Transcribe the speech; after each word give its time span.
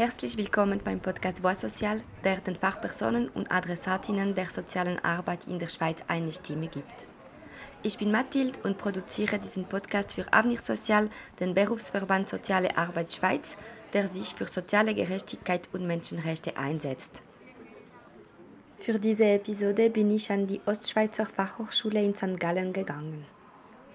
Herzlich 0.00 0.38
willkommen 0.38 0.80
beim 0.82 0.98
Podcast 0.98 1.42
Voix 1.42 1.60
Social, 1.60 2.00
der 2.24 2.36
den 2.36 2.56
Fachpersonen 2.56 3.28
und 3.28 3.52
Adressatinnen 3.52 4.34
der 4.34 4.46
sozialen 4.46 4.98
Arbeit 5.04 5.46
in 5.46 5.58
der 5.58 5.68
Schweiz 5.68 6.02
eine 6.08 6.32
Stimme 6.32 6.68
gibt. 6.68 7.06
Ich 7.82 7.98
bin 7.98 8.10
Mathilde 8.10 8.58
und 8.62 8.78
produziere 8.78 9.38
diesen 9.38 9.66
Podcast 9.66 10.14
für 10.14 10.24
Avenir 10.32 10.56
Social, 10.56 11.10
den 11.38 11.52
Berufsverband 11.52 12.30
Soziale 12.30 12.78
Arbeit 12.78 13.12
Schweiz, 13.12 13.58
der 13.92 14.08
sich 14.08 14.34
für 14.34 14.46
soziale 14.46 14.94
Gerechtigkeit 14.94 15.68
und 15.74 15.86
Menschenrechte 15.86 16.56
einsetzt. 16.56 17.20
Für 18.78 18.98
diese 18.98 19.26
Episode 19.26 19.90
bin 19.90 20.10
ich 20.12 20.30
an 20.32 20.46
die 20.46 20.62
Ostschweizer 20.64 21.26
Fachhochschule 21.26 22.02
in 22.02 22.14
St. 22.14 22.40
Gallen 22.40 22.72
gegangen. 22.72 23.26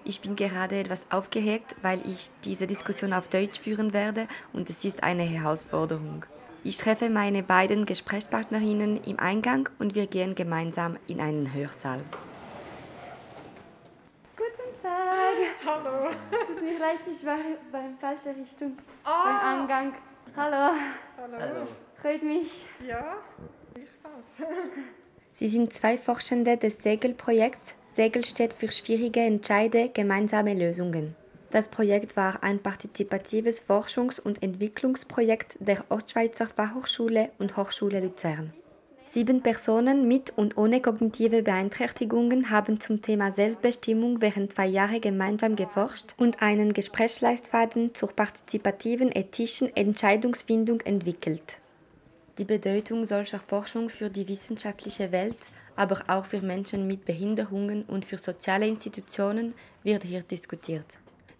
Ich 0.08 0.20
bin 0.20 0.36
gerade 0.36 0.78
etwas 0.78 1.04
aufgeregt, 1.10 1.74
weil 1.82 2.00
ich 2.08 2.30
diese 2.44 2.68
Diskussion 2.68 3.12
auf 3.12 3.26
Deutsch 3.26 3.58
führen 3.58 3.92
werde 3.92 4.28
und 4.52 4.70
es 4.70 4.84
ist 4.84 5.02
eine 5.02 5.24
Herausforderung. 5.24 6.24
Ich 6.62 6.76
treffe 6.76 7.10
meine 7.10 7.42
beiden 7.42 7.86
Gesprächspartnerinnen 7.86 9.02
im 9.02 9.18
Eingang 9.18 9.68
und 9.80 9.96
wir 9.96 10.06
gehen 10.06 10.36
gemeinsam 10.36 10.96
in 11.08 11.20
einen 11.20 11.52
Hörsaal. 11.52 12.00
Guten 14.36 14.80
Tag! 14.80 15.34
Hallo! 15.66 16.10
Tut 16.46 16.62
mir 16.62 16.78
leid, 16.78 16.98
ich 17.10 17.26
war 17.26 17.38
beim 17.72 17.98
falschen 17.98 18.40
Richtung, 18.40 18.78
Ah. 19.02 19.24
beim 19.24 19.60
Eingang. 19.60 19.94
Hallo, 20.36 20.76
Hallo! 21.18 21.66
freut 22.00 22.22
mich. 22.22 22.66
Ja, 22.86 23.16
gleichfalls. 23.74 24.52
Sie 25.32 25.48
sind 25.48 25.72
zwei 25.72 25.98
Forschende 25.98 26.56
des 26.56 26.78
Segelprojekts 26.82 27.74
Segel 27.96 28.26
steht 28.26 28.52
für 28.52 28.70
schwierige 28.70 29.20
Entscheide, 29.20 29.88
gemeinsame 29.88 30.52
Lösungen. 30.52 31.16
Das 31.50 31.68
Projekt 31.68 32.14
war 32.14 32.42
ein 32.42 32.58
partizipatives 32.58 33.64
Forschungs- 33.66 34.20
und 34.20 34.42
Entwicklungsprojekt 34.42 35.56
der 35.60 35.82
Ostschweizer 35.88 36.46
Fachhochschule 36.46 37.30
und 37.38 37.56
Hochschule 37.56 38.00
Luzern. 38.00 38.52
Sieben 39.10 39.40
Personen 39.40 40.06
mit 40.06 40.34
und 40.36 40.58
ohne 40.58 40.82
kognitive 40.82 41.42
Beeinträchtigungen 41.42 42.50
haben 42.50 42.80
zum 42.80 43.00
Thema 43.00 43.32
Selbstbestimmung 43.32 44.20
während 44.20 44.52
zwei 44.52 44.66
Jahre 44.66 45.00
gemeinsam 45.00 45.56
geforscht 45.56 46.12
und 46.18 46.42
einen 46.42 46.74
Gesprächsleitfaden 46.74 47.94
zur 47.94 48.12
partizipativen 48.12 49.10
ethischen 49.10 49.74
Entscheidungsfindung 49.74 50.82
entwickelt. 50.82 51.60
Die 52.36 52.44
Bedeutung 52.44 53.06
solcher 53.06 53.38
Forschung 53.38 53.88
für 53.88 54.10
die 54.10 54.28
wissenschaftliche 54.28 55.12
Welt, 55.12 55.38
aber 55.76 56.02
auch 56.08 56.24
für 56.24 56.40
Menschen 56.40 56.86
mit 56.86 57.04
Behinderungen 57.04 57.84
und 57.84 58.04
für 58.04 58.18
soziale 58.18 58.66
Institutionen 58.66 59.54
wird 59.82 60.02
hier 60.02 60.22
diskutiert. 60.22 60.86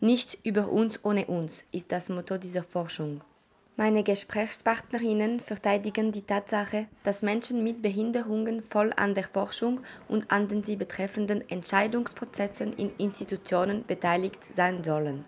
Nichts 0.00 0.36
über 0.44 0.68
uns 0.70 1.04
ohne 1.04 1.26
uns 1.26 1.64
ist 1.72 1.90
das 1.90 2.08
Motto 2.08 2.36
dieser 2.36 2.62
Forschung. 2.62 3.22
Meine 3.78 4.02
Gesprächspartnerinnen 4.02 5.38
verteidigen 5.40 6.10
die 6.10 6.22
Tatsache, 6.22 6.86
dass 7.04 7.20
Menschen 7.20 7.62
mit 7.62 7.82
Behinderungen 7.82 8.62
voll 8.62 8.90
an 8.96 9.14
der 9.14 9.24
Forschung 9.24 9.80
und 10.08 10.30
an 10.30 10.48
den 10.48 10.64
sie 10.64 10.76
betreffenden 10.76 11.46
Entscheidungsprozessen 11.50 12.72
in 12.72 12.90
Institutionen 12.96 13.84
beteiligt 13.86 14.38
sein 14.54 14.82
sollen. 14.82 15.26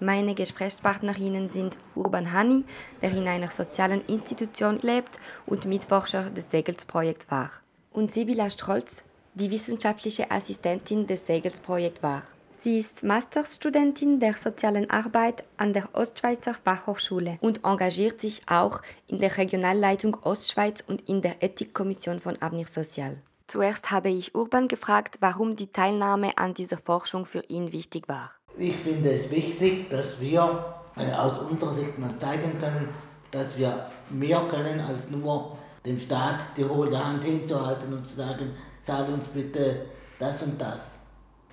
Meine 0.00 0.34
Gesprächspartnerinnen 0.34 1.50
sind 1.50 1.78
Urban 1.94 2.32
Hani, 2.32 2.64
der 3.02 3.12
in 3.12 3.28
einer 3.28 3.50
sozialen 3.50 4.04
Institution 4.06 4.78
lebt 4.80 5.18
und 5.46 5.66
Mitforscher 5.66 6.30
des 6.30 6.50
Segelsprojekts 6.50 7.30
war, 7.30 7.50
und 7.94 8.12
Sibylla 8.12 8.50
Strolz, 8.50 9.02
die 9.32 9.50
wissenschaftliche 9.50 10.30
Assistentin 10.30 11.06
des 11.06 11.26
Segelsprojekts 11.26 12.02
war. 12.02 12.22
Sie 12.56 12.78
ist 12.78 13.02
Masterstudentin 13.02 14.20
der 14.20 14.34
sozialen 14.34 14.88
Arbeit 14.90 15.44
an 15.58 15.72
der 15.72 15.88
Ostschweizer 15.92 16.54
Fachhochschule 16.54 17.38
und 17.40 17.64
engagiert 17.64 18.20
sich 18.20 18.42
auch 18.46 18.80
in 19.06 19.18
der 19.18 19.36
Regionalleitung 19.36 20.16
Ostschweiz 20.22 20.82
und 20.86 21.06
in 21.08 21.20
der 21.20 21.42
Ethikkommission 21.42 22.20
von 22.20 22.40
Avenir 22.40 22.66
Social. 22.66 23.16
Zuerst 23.48 23.90
habe 23.90 24.08
ich 24.08 24.34
Urban 24.34 24.68
gefragt, 24.68 25.18
warum 25.20 25.56
die 25.56 25.70
Teilnahme 25.70 26.38
an 26.38 26.54
dieser 26.54 26.78
Forschung 26.78 27.26
für 27.26 27.44
ihn 27.48 27.72
wichtig 27.72 28.08
war. 28.08 28.30
Ich 28.56 28.76
finde 28.76 29.10
es 29.10 29.30
wichtig, 29.30 29.90
dass 29.90 30.18
wir 30.18 30.74
äh, 30.96 31.12
aus 31.12 31.38
unserer 31.38 31.74
Sicht 31.74 31.98
mal 31.98 32.16
zeigen 32.16 32.58
können, 32.58 32.88
dass 33.30 33.58
wir 33.58 33.86
mehr 34.08 34.40
können 34.50 34.80
als 34.80 35.10
nur 35.10 35.58
dem 35.84 35.98
Staat 35.98 36.40
die 36.56 36.64
hohle 36.64 37.02
Hand 37.02 37.24
hinzuhalten 37.24 37.92
und 37.92 38.06
zu 38.06 38.16
sagen, 38.16 38.50
zahl 38.82 39.04
uns 39.12 39.26
bitte 39.28 39.86
das 40.18 40.42
und 40.42 40.60
das. 40.60 40.98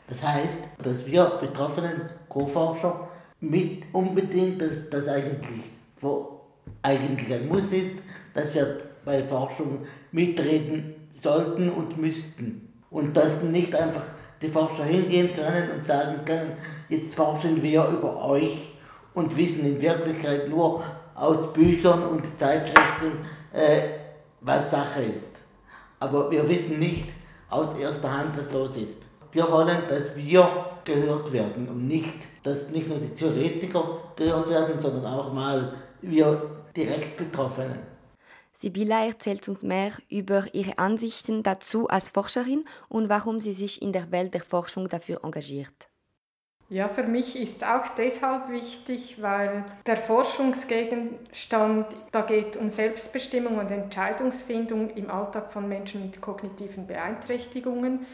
Das 0.08 0.24
heißt, 0.24 0.60
dass 0.84 1.06
wir 1.06 1.26
betroffenen 1.40 2.10
Co-Forscher 2.30 3.08
mit 3.40 3.84
unbedingt, 3.94 4.62
dass 4.62 4.90
das 4.90 5.08
eigentlich, 5.08 5.64
wo 6.00 6.42
eigentlich 6.82 7.34
ein 7.34 7.48
Muss 7.48 7.72
ist, 7.72 7.96
dass 8.34 8.54
wir 8.54 8.80
bei 9.04 9.24
Forschung 9.24 9.86
mitreden 10.12 10.96
sollten 11.12 11.70
und 11.70 11.98
müssten. 11.98 12.74
Und 12.90 13.16
dass 13.16 13.42
nicht 13.42 13.74
einfach 13.76 14.04
die 14.42 14.50
Forscher 14.50 14.86
hingehen 14.86 15.34
können 15.36 15.72
und 15.72 15.86
sagen 15.86 16.24
können, 16.26 16.52
jetzt 16.90 17.16
forschen 17.16 17.62
wir 17.62 17.88
über 17.88 18.24
euch 18.26 18.70
und 19.14 19.36
wissen 19.38 19.66
in 19.66 19.82
Wirklichkeit 19.82 20.50
nur 20.50 20.84
aus 21.16 21.54
Büchern 21.54 22.04
und 22.04 22.26
Zeitschriften, 22.40 23.12
äh, 23.54 24.01
was 24.42 24.72
Sache 24.72 25.04
ist. 25.04 25.32
Aber 26.00 26.30
wir 26.30 26.48
wissen 26.50 26.80
nicht 26.80 27.10
aus 27.50 27.76
erster 27.78 28.12
Hand, 28.12 28.38
was 28.38 28.52
los 28.52 28.76
ist. 28.78 28.98
Wir 29.32 29.50
wollen, 29.50 29.78
dass 29.88 30.16
wir 30.16 30.48
gehört 30.84 31.32
werden 31.32 31.70
und 31.70 31.88
nicht, 31.88 32.16
dass 32.44 32.70
nicht 32.70 32.90
nur 32.90 32.98
die 32.98 33.14
Theoretiker 33.14 34.00
gehört 34.16 34.50
werden, 34.50 34.82
sondern 34.82 35.06
auch 35.06 35.32
mal 35.32 35.74
wir 36.02 36.64
direkt 36.76 37.18
Betroffenen. 37.18 37.80
Sibylla 38.58 39.06
erzählt 39.06 39.48
uns 39.50 39.64
mehr 39.64 39.94
über 40.10 40.46
ihre 40.54 40.78
Ansichten 40.78 41.44
dazu 41.44 41.88
als 41.88 42.10
Forscherin 42.10 42.66
und 42.90 43.10
warum 43.10 43.40
sie 43.40 43.54
sich 43.54 43.82
in 43.82 43.92
der 43.92 44.12
Welt 44.12 44.34
der 44.34 44.42
Forschung 44.42 44.88
dafür 44.88 45.22
engagiert. 45.24 45.91
Ja, 46.72 46.88
für 46.88 47.04
mich 47.04 47.36
ist 47.36 47.66
auch 47.66 47.90
deshalb 47.98 48.50
wichtig, 48.50 49.22
weil 49.22 49.66
der 49.86 49.98
Forschungsgegenstand, 49.98 51.86
da 52.14 52.22
geht 52.22 52.56
um 52.56 52.70
Selbstbestimmung 52.70 53.58
und 53.58 53.70
Entscheidungsfindung 53.70 54.90
im 54.92 55.12
Alltag 55.12 55.52
von 55.52 55.68
Menschen 55.68 56.02
mit 56.02 56.22
kognitiven 56.22 56.88
Beeinträchtigungen. 56.88 58.06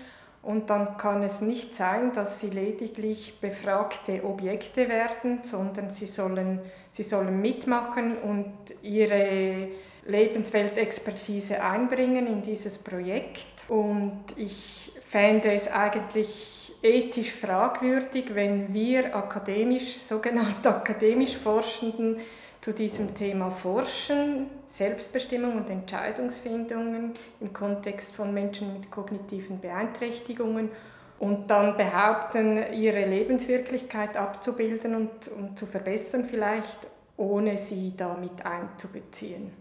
Und 0.42 0.72
dann 0.72 0.98
kann 0.98 1.22
es 1.22 1.40
nicht 1.40 1.76
sein, 1.76 2.14
dass 2.14 2.40
sie 2.40 2.50
lediglich 2.50 3.40
befragte 3.40 4.24
Objekte 4.24 4.90
werden, 4.90 5.44
sondern 5.44 5.92
sie 5.92 6.08
sollen, 6.08 6.60
sie 6.90 7.04
sollen 7.04 7.40
mitmachen 7.40 8.18
und 8.18 8.56
ihre 8.82 9.68
Lebensweltexpertise 10.08 11.62
einbringen 11.62 12.26
in 12.26 12.42
dieses 12.42 12.80
Projekt. 12.80 13.46
Und 13.68 14.24
ich 14.36 14.94
fände 15.06 15.52
es 15.52 15.68
eigentlich 15.68 16.57
ethisch 16.82 17.32
fragwürdig, 17.32 18.34
wenn 18.36 18.74
wir 18.74 19.16
akademisch, 19.16 19.98
sogenannt 19.98 20.66
akademisch 20.66 21.38
Forschenden 21.38 22.20
zu 22.62 22.74
diesem 22.74 23.14
Thema 23.16 23.52
forschen, 23.52 24.48
Selbstbestimmung 24.68 25.58
und 25.58 25.70
Entscheidungsfindungen 25.70 27.14
im 27.40 27.54
Kontext 27.54 28.16
von 28.16 28.34
Menschen 28.34 28.74
mit 28.74 28.92
kognitiven 28.92 29.60
Beeinträchtigungen 29.60 30.70
und 31.20 31.50
dann 31.50 31.78
behaupten, 31.78 32.74
ihre 32.74 33.06
Lebenswirklichkeit 33.06 34.18
abzubilden 34.18 34.96
und, 34.96 35.28
und 35.30 35.58
zu 35.58 35.66
verbessern 35.66 36.26
vielleicht, 36.26 36.88
ohne 37.16 37.58
sie 37.58 37.94
damit 37.96 38.46
einzubeziehen. 38.46 39.52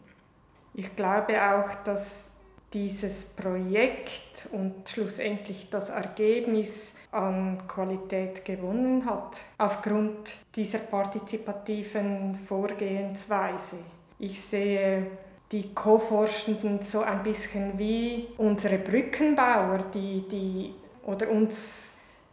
Ich 0.74 0.94
glaube 0.94 1.42
auch, 1.42 1.74
dass 1.84 2.30
dieses 2.74 3.24
Projekt 3.24 4.48
und 4.52 4.86
schlussendlich 4.88 5.70
das 5.70 5.88
Ergebnis 5.88 6.94
an 7.16 7.66
Qualität 7.66 8.44
gewonnen 8.44 9.04
hat, 9.06 9.38
aufgrund 9.58 10.38
dieser 10.54 10.78
partizipativen 10.78 12.34
Vorgehensweise. 12.46 13.76
Ich 14.18 14.40
sehe 14.40 15.06
die 15.50 15.72
Co-Forschenden 15.74 16.82
so 16.82 17.00
ein 17.00 17.22
bisschen 17.22 17.78
wie 17.78 18.28
unsere 18.36 18.78
Brückenbauer, 18.78 19.78
die, 19.94 20.26
die 20.28 20.74
oder 21.04 21.30
uns 21.30 21.90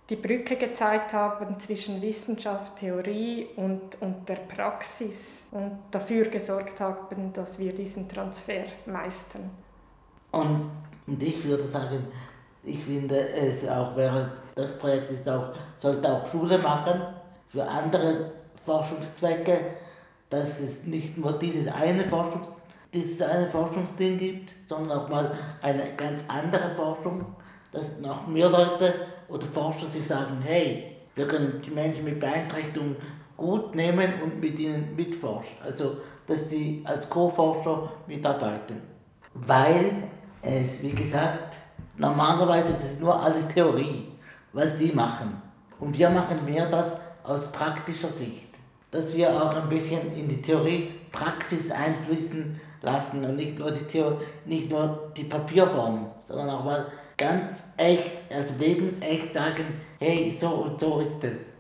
die 0.10 0.16
Brücke 0.16 0.58
gezeigt 0.58 1.14
haben 1.14 1.60
zwischen 1.60 2.02
Wissenschaft, 2.02 2.76
Theorie 2.78 3.48
und, 3.56 4.02
und 4.02 4.28
der 4.28 4.36
Praxis 4.36 5.44
und 5.52 5.80
dafür 5.92 6.26
gesorgt 6.26 6.82
haben, 6.82 7.32
dass 7.34 7.58
wir 7.58 7.74
diesen 7.74 8.10
Transfer 8.10 8.66
meistern. 8.86 9.50
Und, 10.32 10.72
ich 11.20 11.44
würde 11.46 11.64
sagen, 11.68 12.06
ich 12.64 12.84
finde 12.84 13.28
es 13.30 13.68
auch 13.68 13.96
wäre, 13.96 14.30
das 14.56 14.78
Projekt 14.78 15.12
ist 15.12 15.28
auch, 15.28 15.54
sollte 15.76 16.12
auch 16.12 16.28
Schule 16.28 16.58
machen 16.58 17.02
für 17.50 17.68
andere 17.68 18.32
Forschungszwecke, 18.66 19.60
dass 20.30 20.60
es 20.60 20.86
nicht 20.86 21.18
nur 21.18 21.34
dieses 21.34 21.72
eine, 21.72 22.04
Forschungs, 22.04 22.62
dieses 22.94 23.22
eine 23.22 23.48
Forschungsding 23.48 24.18
gibt, 24.18 24.52
sondern 24.68 24.98
auch 24.98 25.10
mal 25.10 25.32
eine 25.62 25.96
ganz 25.96 26.24
andere 26.28 26.74
Forschung, 26.76 27.26
dass 27.72 28.00
noch 28.00 28.28
mehr 28.28 28.50
Leute 28.50 28.94
oder 29.28 29.46
Forscher 29.46 29.88
sich 29.88 30.08
sagen, 30.08 30.42
hey, 30.44 30.98
wir 31.16 31.28
können 31.28 31.62
die 31.62 31.72
Menschen 31.72 32.06
mit 32.06 32.20
Beeinträchtigung 32.20 32.96
gut 33.38 33.76
nehmen 33.76 34.14
und 34.24 34.40
mit 34.40 34.58
ihnen 34.58 34.96
mitforschen. 34.96 35.58
Also, 35.64 35.98
dass 36.28 36.48
die 36.48 36.82
als 36.86 37.10
Co-Forscher 37.10 37.92
mitarbeiten. 38.08 38.82
Weil 39.34 40.04
es, 40.42 40.82
wie 40.82 40.92
gesagt, 40.92 41.58
normalerweise 41.98 42.72
ist 42.72 42.84
das 42.84 43.00
nur 43.00 43.20
alles 43.22 43.48
Theorie, 43.48 44.08
was 44.54 44.78
sie 44.78 44.92
machen. 44.92 45.42
Und 45.80 45.98
wir 45.98 46.10
machen 46.10 46.46
mehr 46.46 46.68
das 46.68 46.92
aus 47.24 47.52
praktischer 47.52 48.10
Sicht. 48.10 48.50
Dass 48.92 49.14
wir 49.14 49.30
auch 49.30 49.56
ein 49.56 49.70
bisschen 49.70 50.16
in 50.16 50.28
die 50.28 50.42
Theorie 50.42 50.92
Praxis 51.12 51.72
einfließen 51.72 52.60
lassen 52.82 53.24
und 53.24 53.36
nicht 53.36 53.58
nur 53.58 53.72
die, 53.72 53.86
Theorie, 53.86 54.26
nicht 54.46 54.70
nur 54.70 55.12
die 55.16 55.24
Papierform, 55.24 56.08
sondern 56.28 56.50
auch 56.50 56.64
mal 56.64 56.86
ganz 57.18 57.64
echt, 57.78 58.12
also 58.30 58.54
lebensecht 58.60 59.34
sagen, 59.34 59.66
hey, 60.00 60.32
so 60.32 60.50
und 60.50 60.80
so 60.80 61.00
ist 61.00 61.24
es. 61.24 61.53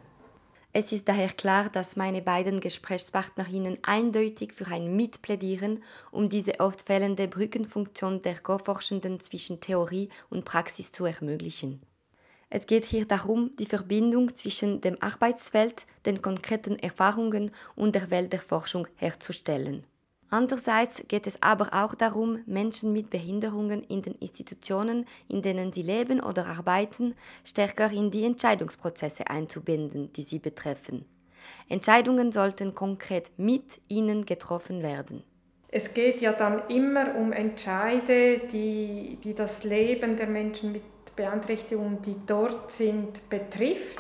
Es 0.75 0.91
ist 0.91 1.07
daher 1.07 1.29
klar, 1.29 1.69
dass 1.69 1.95
meine 1.95 2.23
beiden 2.23 2.59
Gesprächspartnerinnen 2.59 3.77
eindeutig 3.83 4.53
für 4.53 4.65
ein 4.65 4.95
Mitplädieren 4.95 5.83
um 6.09 6.29
diese 6.29 6.59
oft 6.59 6.81
fehlende 6.81 7.27
Brückenfunktion 7.27 8.23
der 8.23 8.39
Co-Forschenden 8.39 9.19
zwischen 9.19 9.61
Theorie 9.61 10.09
und 10.31 10.45
Praxis 10.45 10.91
zu 10.91 11.05
ermöglichen. 11.05 11.79
Es 12.49 12.65
geht 12.65 12.85
hier 12.85 13.05
darum, 13.05 13.51
die 13.59 13.67
Verbindung 13.67 14.35
zwischen 14.35 14.81
dem 14.81 14.97
Arbeitsfeld, 14.99 15.85
den 16.07 16.23
konkreten 16.23 16.79
Erfahrungen 16.79 17.51
und 17.75 17.93
der 17.93 18.09
Welt 18.09 18.33
der 18.33 18.41
Forschung 18.41 18.87
herzustellen. 18.95 19.85
Andererseits 20.33 21.03
geht 21.07 21.27
es 21.27 21.39
aber 21.43 21.69
auch 21.73 21.93
darum, 21.93 22.39
Menschen 22.47 22.91
mit 22.91 23.11
Behinderungen 23.11 23.83
in 23.83 24.01
den 24.01 24.15
Institutionen, 24.15 25.05
in 25.27 25.43
denen 25.43 25.71
sie 25.71 25.83
leben 25.83 26.21
oder 26.21 26.47
arbeiten, 26.47 27.13
stärker 27.43 27.91
in 27.91 28.09
die 28.09 28.25
Entscheidungsprozesse 28.25 29.29
einzubinden, 29.29 30.11
die 30.13 30.23
sie 30.23 30.39
betreffen. 30.39 31.05
Entscheidungen 31.69 32.31
sollten 32.31 32.73
konkret 32.73 33.29
mit 33.37 33.79
ihnen 33.89 34.25
getroffen 34.25 34.81
werden. 34.81 35.23
Es 35.67 35.93
geht 35.93 36.19
ja 36.19 36.33
dann 36.33 36.67
immer 36.67 37.13
um 37.13 37.31
Entscheide, 37.31 38.39
die, 38.51 39.19
die 39.23 39.35
das 39.35 39.63
Leben 39.63 40.17
der 40.17 40.25
Menschen 40.25 40.71
mit 40.71 40.81
Beeinträchtigungen, 41.15 42.01
die 42.01 42.15
dort 42.25 42.71
sind, 42.71 43.29
betrifft 43.29 43.99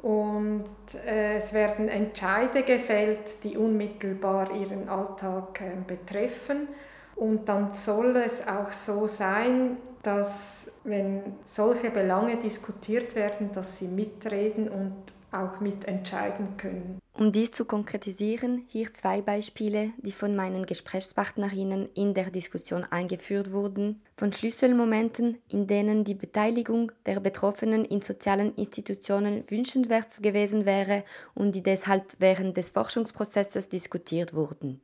und 0.00 0.64
äh, 1.06 1.36
es 1.36 1.52
werden 1.52 1.88
Entscheide 1.88 2.62
gefällt, 2.62 3.42
die 3.42 3.56
unmittelbar 3.56 4.54
ihren 4.54 4.88
Alltag 4.88 5.60
äh, 5.60 5.72
betreffen. 5.86 6.68
Und 7.16 7.48
dann 7.48 7.72
soll 7.72 8.16
es 8.16 8.46
auch 8.46 8.70
so 8.70 9.08
sein, 9.08 9.76
dass 10.02 10.70
wenn 10.84 11.36
solche 11.44 11.90
Belange 11.90 12.36
diskutiert 12.36 13.16
werden, 13.16 13.50
dass 13.52 13.78
sie 13.78 13.88
mitreden 13.88 14.68
und 14.68 14.94
auch 15.32 15.60
mitentscheiden 15.60 16.56
können. 16.56 16.98
Um 17.12 17.32
dies 17.32 17.50
zu 17.50 17.64
konkretisieren, 17.64 18.64
hier 18.68 18.94
zwei 18.94 19.22
Beispiele, 19.22 19.90
die 19.98 20.12
von 20.12 20.36
meinen 20.36 20.66
Gesprächspartnerinnen 20.66 21.88
in 21.94 22.14
der 22.14 22.30
Diskussion 22.30 22.84
eingeführt 22.84 23.52
wurden, 23.52 24.00
von 24.16 24.32
Schlüsselmomenten, 24.32 25.38
in 25.48 25.66
denen 25.66 26.04
die 26.04 26.14
Beteiligung 26.14 26.92
der 27.06 27.18
Betroffenen 27.18 27.84
in 27.84 28.02
sozialen 28.02 28.54
Institutionen 28.54 29.42
wünschenswert 29.50 30.22
gewesen 30.22 30.64
wäre 30.64 31.02
und 31.34 31.56
die 31.56 31.62
deshalb 31.62 32.04
während 32.20 32.56
des 32.56 32.70
Forschungsprozesses 32.70 33.68
diskutiert 33.68 34.32
wurden. 34.32 34.80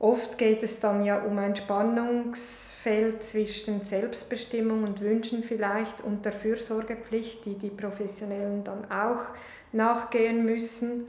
Oft 0.00 0.38
geht 0.38 0.62
es 0.62 0.80
dann 0.80 1.04
ja 1.04 1.22
um 1.22 1.36
ein 1.36 1.54
Spannungsfeld 1.54 3.22
zwischen 3.22 3.82
Selbstbestimmung 3.82 4.84
und 4.84 5.02
Wünschen 5.02 5.42
vielleicht 5.42 6.00
und 6.00 6.24
der 6.24 6.32
Fürsorgepflicht, 6.32 7.44
die 7.44 7.58
die 7.58 7.68
Professionellen 7.68 8.64
dann 8.64 8.90
auch 8.90 9.34
nachgehen 9.72 10.44
müssen. 10.44 11.04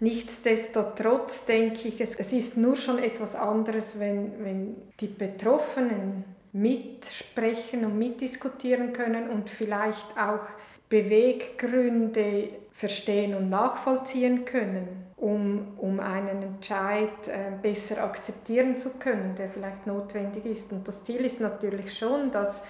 Nichtsdestotrotz 0.00 1.44
denke 1.46 1.86
ich, 1.86 2.00
es, 2.00 2.16
es 2.16 2.32
ist 2.32 2.56
nur 2.56 2.76
schon 2.76 2.98
etwas 2.98 3.36
anderes, 3.36 3.98
wenn, 4.00 4.44
wenn 4.44 4.76
die 4.98 5.06
Betroffenen 5.06 6.24
mitsprechen 6.52 7.84
und 7.84 7.98
mitdiskutieren 7.98 8.92
können 8.92 9.30
und 9.30 9.48
vielleicht 9.48 10.18
auch 10.18 10.46
Beweggründe 10.88 12.50
verstehen 12.72 13.34
und 13.34 13.48
nachvollziehen 13.48 14.44
können, 14.44 15.06
um, 15.16 15.78
um 15.78 16.00
einen 16.00 16.42
Entscheid 16.42 17.28
äh, 17.28 17.52
besser 17.62 18.02
akzeptieren 18.02 18.76
zu 18.76 18.90
können, 18.90 19.34
der 19.36 19.48
vielleicht 19.48 19.86
notwendig 19.86 20.44
ist. 20.44 20.72
Und 20.72 20.86
das 20.88 21.04
Ziel 21.04 21.24
ist 21.24 21.40
natürlich 21.40 21.96
schon, 21.96 22.30
dass 22.30 22.62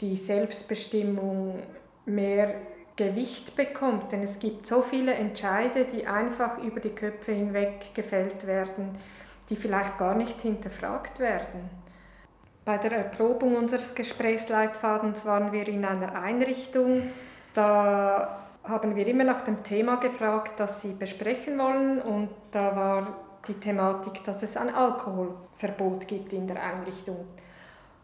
die 0.00 0.16
Selbstbestimmung 0.16 1.62
mehr 2.06 2.54
Gewicht 2.98 3.56
bekommt. 3.56 4.12
Denn 4.12 4.22
es 4.22 4.38
gibt 4.38 4.66
so 4.66 4.82
viele 4.82 5.14
Entscheide, 5.14 5.86
die 5.86 6.06
einfach 6.06 6.58
über 6.58 6.80
die 6.80 6.90
Köpfe 6.90 7.32
hinweg 7.32 7.94
gefällt 7.94 8.46
werden, 8.46 8.98
die 9.48 9.56
vielleicht 9.56 9.96
gar 9.96 10.14
nicht 10.14 10.38
hinterfragt 10.42 11.18
werden. 11.18 11.70
Bei 12.66 12.76
der 12.76 12.92
Erprobung 12.92 13.56
unseres 13.56 13.94
Gesprächsleitfadens 13.94 15.24
waren 15.24 15.52
wir 15.52 15.66
in 15.66 15.86
einer 15.86 16.20
Einrichtung, 16.20 17.10
da 17.54 18.44
haben 18.62 18.94
wir 18.94 19.06
immer 19.06 19.24
nach 19.24 19.40
dem 19.40 19.64
Thema 19.64 19.96
gefragt, 19.96 20.60
das 20.60 20.82
Sie 20.82 20.92
besprechen 20.92 21.58
wollen 21.58 22.02
und 22.02 22.28
da 22.50 22.76
war 22.76 23.16
die 23.46 23.54
Thematik, 23.54 24.22
dass 24.24 24.42
es 24.42 24.58
ein 24.58 24.74
Alkoholverbot 24.74 26.06
gibt 26.06 26.34
in 26.34 26.46
der 26.46 26.62
Einrichtung 26.62 27.24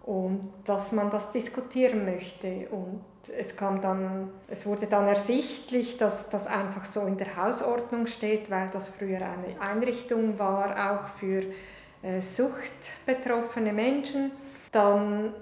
und 0.06 0.52
dass 0.64 0.92
man 0.92 1.10
das 1.10 1.30
diskutieren 1.30 2.04
möchte. 2.04 2.68
Und 2.70 3.02
es, 3.36 3.56
kam 3.56 3.80
dann, 3.80 4.30
es 4.48 4.66
wurde 4.66 4.86
dann 4.86 5.08
ersichtlich, 5.08 5.96
dass 5.96 6.28
das 6.28 6.46
einfach 6.46 6.84
so 6.84 7.02
in 7.06 7.16
der 7.16 7.36
Hausordnung 7.36 8.06
steht, 8.06 8.50
weil 8.50 8.68
das 8.70 8.88
früher 8.88 9.18
eine 9.18 9.60
Einrichtung 9.60 10.38
war, 10.38 10.92
auch 10.92 11.18
für 11.18 11.42
äh, 12.02 12.20
suchtbetroffene 12.20 13.72
Menschen. 13.72 14.30
Dann 14.72 15.32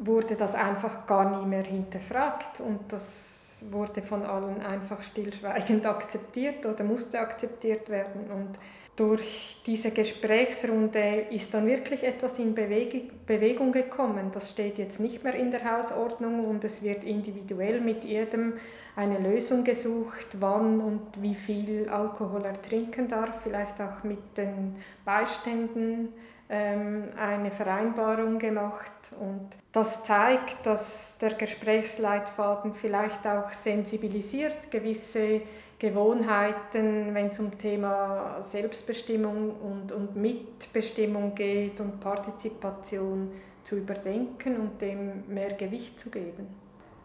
wurde 0.00 0.36
das 0.36 0.54
einfach 0.54 1.06
gar 1.06 1.38
nie 1.38 1.46
mehr 1.46 1.64
hinterfragt 1.64 2.60
und 2.60 2.92
das 2.92 3.37
wurde 3.70 4.02
von 4.02 4.22
allen 4.22 4.60
einfach 4.60 5.02
stillschweigend 5.02 5.86
akzeptiert 5.86 6.64
oder 6.66 6.84
musste 6.84 7.18
akzeptiert 7.18 7.88
werden. 7.88 8.30
Und 8.30 8.58
durch 8.96 9.60
diese 9.64 9.92
Gesprächsrunde 9.92 11.26
ist 11.30 11.54
dann 11.54 11.66
wirklich 11.66 12.02
etwas 12.02 12.38
in 12.38 12.54
Bewegung 12.54 13.70
gekommen. 13.70 14.30
Das 14.32 14.50
steht 14.50 14.78
jetzt 14.78 14.98
nicht 14.98 15.22
mehr 15.22 15.34
in 15.34 15.50
der 15.50 15.70
Hausordnung 15.70 16.44
und 16.44 16.64
es 16.64 16.82
wird 16.82 17.04
individuell 17.04 17.80
mit 17.80 18.04
jedem 18.04 18.54
eine 18.96 19.18
Lösung 19.18 19.62
gesucht, 19.62 20.36
wann 20.40 20.80
und 20.80 21.02
wie 21.22 21.36
viel 21.36 21.88
Alkohol 21.88 22.44
er 22.44 22.60
trinken 22.60 23.06
darf, 23.06 23.42
vielleicht 23.44 23.80
auch 23.80 24.02
mit 24.02 24.36
den 24.36 24.74
Beiständen 25.04 26.08
eine 26.50 27.50
Vereinbarung 27.50 28.38
gemacht. 28.38 28.90
Und 29.20 29.48
das 29.72 30.02
zeigt, 30.04 30.64
dass 30.64 31.16
der 31.18 31.34
Gesprächsleitfaden 31.34 32.74
vielleicht 32.74 33.26
auch 33.26 33.50
sensibilisiert 33.50 34.70
gewisse 34.70 35.42
Gewohnheiten, 35.78 37.14
wenn 37.14 37.26
es 37.26 37.38
um 37.38 37.56
Thema 37.58 38.42
Selbstbestimmung 38.42 39.56
und, 39.60 39.92
und 39.92 40.16
Mitbestimmung 40.16 41.34
geht 41.34 41.80
und 41.80 42.00
Partizipation 42.00 43.30
zu 43.62 43.76
überdenken 43.76 44.56
und 44.56 44.80
dem 44.80 45.24
mehr 45.28 45.52
Gewicht 45.52 46.00
zu 46.00 46.08
geben. 46.08 46.46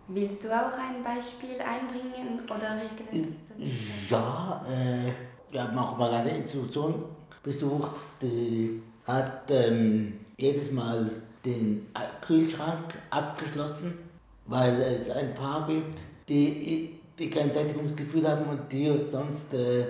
Willst 0.08 0.44
du 0.44 0.50
auch 0.50 0.78
ein 0.78 1.04
Beispiel 1.04 1.56
einbringen 1.62 2.42
oder 2.46 2.82
irgendetwas? 2.82 4.10
Ja, 4.10 4.66
äh, 4.68 5.12
wir 5.52 5.64
haben 5.64 5.78
auch 5.78 5.98
mal 5.98 6.12
eine 6.14 6.38
Institution 6.38 7.04
besucht, 7.42 7.92
die 8.22 8.82
hat 9.06 9.50
ähm, 9.50 10.20
jedes 10.38 10.72
Mal 10.72 11.10
den 11.46 11.88
Kühlschrank 12.22 12.94
abgeschlossen, 13.10 13.98
weil 14.46 14.82
es 14.82 15.10
ein 15.10 15.34
Paar 15.36 15.68
gibt, 15.68 16.02
die, 16.30 17.00
die 17.20 17.30
kein 17.30 17.52
Sättigungsgefühl 17.52 18.28
haben 18.28 18.46
und 18.46 18.72
die 18.72 18.92
sonst, 19.10 19.54
äh, 19.54 19.86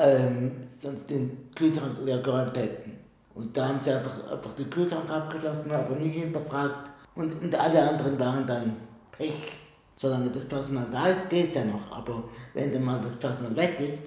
ähm, 0.00 0.52
sonst 0.68 1.08
den 1.08 1.50
Kühlschrank 1.54 1.98
leer 2.04 2.18
geräumt 2.18 2.56
hätten. 2.56 2.98
Und 3.34 3.56
da 3.56 3.68
haben 3.68 3.80
sie 3.82 3.92
einfach, 3.92 4.32
einfach 4.32 4.52
den 4.54 4.68
Kühlschrank 4.68 5.08
abgeschlossen, 5.08 5.70
aber 5.70 5.94
nicht 5.94 6.16
hinterfragt. 6.16 6.90
Und, 7.14 7.40
und 7.40 7.54
alle 7.54 7.88
anderen 7.88 8.18
waren 8.18 8.46
dann 8.46 8.76
Pech. 9.12 9.52
Solange 9.96 10.30
das 10.30 10.44
Personal 10.44 10.86
da 10.92 11.08
ist, 11.08 11.28
geht 11.28 11.48
es 11.48 11.54
ja 11.54 11.64
noch. 11.64 11.90
Aber 11.90 12.24
wenn 12.54 12.72
dann 12.72 12.84
mal 12.84 13.00
das 13.02 13.14
Personal 13.14 13.54
weg 13.56 13.80
ist, 13.80 14.06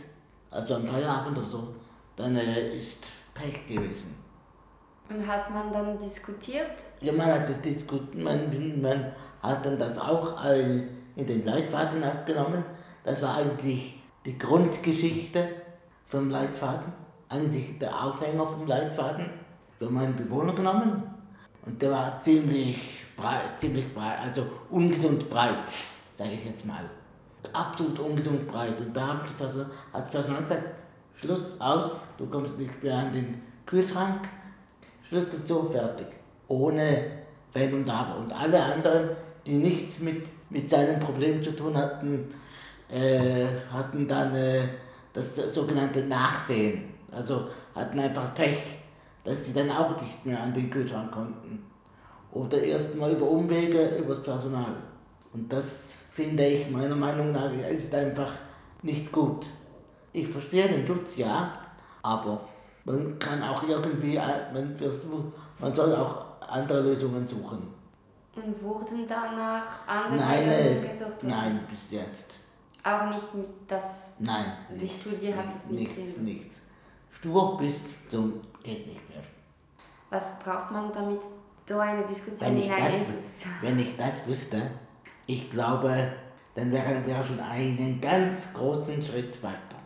also 0.49 0.75
am 0.75 0.85
Feierabend 0.85 1.37
oder 1.37 1.49
so, 1.49 1.67
dann 2.15 2.35
äh, 2.35 2.77
ist 2.77 3.03
Pech 3.33 3.67
gewesen. 3.67 4.20
Und 5.13 5.27
hat 5.27 5.49
man 5.51 5.73
dann 5.73 5.99
diskutiert? 5.99 6.71
Ja, 7.01 7.11
man 7.11 7.27
hat 7.27 7.49
das 7.49 7.59
diskutiert, 7.61 8.15
man, 8.15 8.81
man 8.81 9.11
hat 9.41 9.65
dann 9.65 9.77
das 9.77 9.97
auch 9.97 10.43
in 10.45 10.87
den 11.17 11.45
Leitfaden 11.45 12.03
aufgenommen. 12.03 12.63
Das 13.03 13.21
war 13.21 13.37
eigentlich 13.37 14.01
die 14.25 14.37
Grundgeschichte 14.37 15.49
vom 16.07 16.29
Leitfaden, 16.29 16.93
eigentlich 17.29 17.79
der 17.79 18.03
Aufhänger 18.03 18.47
vom 18.47 18.67
Leitfaden. 18.67 19.29
Wir 19.79 19.87
haben 19.87 19.97
einen 19.97 20.15
Bewohner 20.15 20.53
genommen 20.53 21.03
und 21.65 21.81
der 21.81 21.91
war 21.91 22.19
ziemlich 22.21 23.05
breit, 23.17 23.57
ziemlich 23.57 23.93
breit, 23.93 24.19
also 24.21 24.45
ungesund 24.69 25.29
breit, 25.29 25.57
sage 26.13 26.33
ich 26.33 26.45
jetzt 26.45 26.65
mal. 26.65 26.89
absolut 27.53 27.99
ungesund 27.99 28.47
breit. 28.47 28.79
Und 28.79 28.95
da 28.95 29.07
hat 29.07 29.31
das 29.39 30.11
Personal 30.11 30.41
gesagt, 30.41 30.63
Schluss 31.15 31.59
aus, 31.59 32.03
du 32.17 32.27
kommst 32.27 32.57
nicht 32.57 32.81
mehr 32.83 32.95
an 32.95 33.11
den 33.11 33.41
Kühlschrank, 33.65 34.27
Schlüssel 35.11 35.43
zu, 35.43 35.65
fertig. 35.65 36.07
Ohne 36.47 37.03
Wenn 37.53 37.73
und 37.73 37.89
Aber. 37.89 38.19
Und 38.19 38.31
alle 38.31 38.63
anderen, 38.63 39.09
die 39.45 39.57
nichts 39.57 39.99
mit, 39.99 40.25
mit 40.49 40.69
seinem 40.69 41.01
Problem 41.01 41.43
zu 41.43 41.53
tun 41.53 41.75
hatten, 41.75 42.33
äh, 42.89 43.45
hatten 43.69 44.07
dann 44.07 44.33
äh, 44.33 44.61
das 45.11 45.35
sogenannte 45.35 46.05
Nachsehen. 46.05 46.85
Also 47.11 47.49
hatten 47.75 47.99
einfach 47.99 48.33
Pech, 48.35 48.59
dass 49.25 49.43
sie 49.43 49.53
dann 49.53 49.69
auch 49.69 50.01
nicht 50.01 50.25
mehr 50.25 50.41
an 50.41 50.53
den 50.53 50.69
Kühlschrank 50.69 51.11
konnten. 51.11 51.65
Oder 52.31 52.63
erst 52.63 52.95
mal 52.95 53.11
über 53.11 53.29
Umwege 53.29 53.97
übers 53.97 54.23
Personal. 54.23 54.75
Und 55.33 55.51
das 55.51 55.93
finde 56.13 56.45
ich 56.45 56.71
meiner 56.71 56.95
Meinung 56.95 57.33
nach 57.33 57.51
ist 57.51 57.93
einfach 57.93 58.31
nicht 58.81 59.11
gut. 59.11 59.45
Ich 60.13 60.29
verstehe 60.29 60.69
den 60.69 60.87
Schutz, 60.87 61.17
ja, 61.17 61.53
aber 62.01 62.47
man 62.85 63.19
kann 63.19 63.43
auch 63.43 63.63
irgendwie, 63.63 64.17
man, 64.17 64.77
man 65.59 65.73
soll 65.73 65.95
auch 65.95 66.25
andere 66.47 66.81
Lösungen 66.81 67.25
suchen. 67.25 67.73
Und 68.35 68.63
wurden 68.63 69.07
danach 69.07 69.87
andere 69.87 70.15
nein, 70.15 70.47
Lösungen 70.47 70.91
gesucht? 70.91 71.23
Nein, 71.23 71.59
bis 71.69 71.91
jetzt. 71.91 72.37
Auch 72.83 73.05
nicht 73.13 73.35
mit 73.35 73.47
das. 73.67 74.07
Nein. 74.19 74.45
Die 74.69 74.83
nichts, 74.83 75.01
Studie 75.01 75.35
hat 75.35 75.45
es 75.55 75.65
nicht. 75.65 75.97
Nichts, 75.97 76.17
in. 76.17 76.23
nichts. 76.25 76.61
Stur 77.11 77.57
bis 77.57 77.83
zum 78.07 78.41
geht 78.63 78.87
nicht 78.87 79.09
mehr. 79.09 79.23
Was 80.09 80.39
braucht 80.39 80.71
man 80.71 80.91
damit, 80.91 81.19
so 81.67 81.77
eine 81.77 82.03
Diskussion 82.03 82.55
wenn? 82.55 83.05
Wenn 83.61 83.79
ich 83.79 83.95
das 83.95 84.25
wüsste, 84.25 84.71
ich 85.27 85.49
glaube, 85.51 86.11
dann 86.55 86.71
wären 86.71 87.05
wir 87.05 87.23
schon 87.23 87.39
einen 87.39 88.01
ganz 88.01 88.51
großen 88.53 89.01
Schritt 89.01 89.41
weiter. 89.43 89.80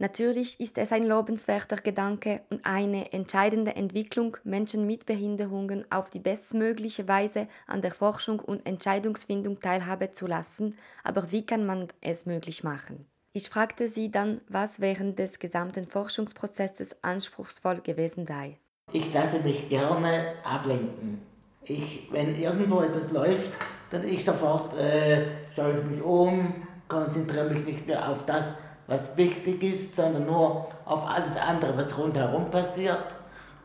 Natürlich 0.00 0.58
ist 0.60 0.78
es 0.78 0.92
ein 0.92 1.04
lobenswerter 1.04 1.76
Gedanke 1.76 2.40
und 2.48 2.64
eine 2.64 3.12
entscheidende 3.12 3.76
Entwicklung, 3.76 4.38
Menschen 4.44 4.86
mit 4.86 5.04
Behinderungen 5.04 5.84
auf 5.90 6.08
die 6.08 6.20
bestmögliche 6.20 7.06
Weise 7.06 7.48
an 7.66 7.82
der 7.82 7.90
Forschung 7.90 8.40
und 8.40 8.66
Entscheidungsfindung 8.66 9.60
teilhaben 9.60 10.14
zu 10.14 10.26
lassen, 10.26 10.78
aber 11.04 11.30
wie 11.32 11.44
kann 11.44 11.66
man 11.66 11.88
es 12.00 12.24
möglich 12.24 12.64
machen? 12.64 13.04
Ich 13.34 13.50
fragte 13.50 13.88
sie 13.88 14.10
dann, 14.10 14.40
was 14.48 14.80
während 14.80 15.18
des 15.18 15.38
gesamten 15.38 15.86
Forschungsprozesses 15.86 16.96
anspruchsvoll 17.02 17.82
gewesen 17.82 18.26
sei. 18.26 18.58
Ich 18.94 19.12
lasse 19.12 19.40
mich 19.40 19.68
gerne 19.68 20.32
ablenken. 20.44 21.20
Ich, 21.64 22.08
wenn 22.10 22.40
irgendwo 22.40 22.80
etwas 22.80 23.12
läuft, 23.12 23.50
dann 23.90 24.08
ich 24.08 24.24
sofort 24.24 24.72
äh, 24.78 25.26
schaue 25.54 25.78
ich 25.78 25.84
mich 25.84 26.02
um, 26.02 26.66
konzentriere 26.88 27.50
mich 27.50 27.66
nicht 27.66 27.86
mehr 27.86 28.08
auf 28.08 28.24
das, 28.24 28.46
was 28.90 29.16
wichtig 29.16 29.62
ist, 29.62 29.94
sondern 29.94 30.26
nur 30.26 30.66
auf 30.84 31.08
alles 31.08 31.36
andere, 31.36 31.76
was 31.76 31.96
rundherum 31.96 32.50
passiert 32.50 33.14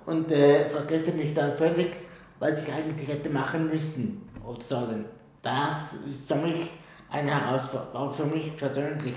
und 0.06 0.32
äh, 0.32 0.70
vergesse 0.70 1.12
mich 1.14 1.34
dann 1.34 1.58
völlig, 1.58 1.96
was 2.38 2.62
ich 2.62 2.72
eigentlich 2.72 3.08
hätte 3.08 3.32
machen 3.32 3.68
müssen 3.68 4.30
oder 4.46 4.62
sollen. 4.62 5.06
Das 5.42 5.94
ist 6.12 6.28
für 6.28 6.36
mich 6.36 6.70
eine 7.10 7.32
Herausforderung, 7.32 8.14
für 8.14 8.26
mich 8.26 8.56
persönlich 8.56 9.16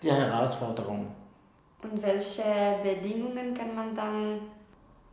die 0.00 0.12
Herausforderung. 0.12 1.08
Und 1.82 2.00
welche 2.00 2.76
Bedingungen 2.84 3.52
kann 3.52 3.74
man 3.74 3.96
dann 3.96 4.40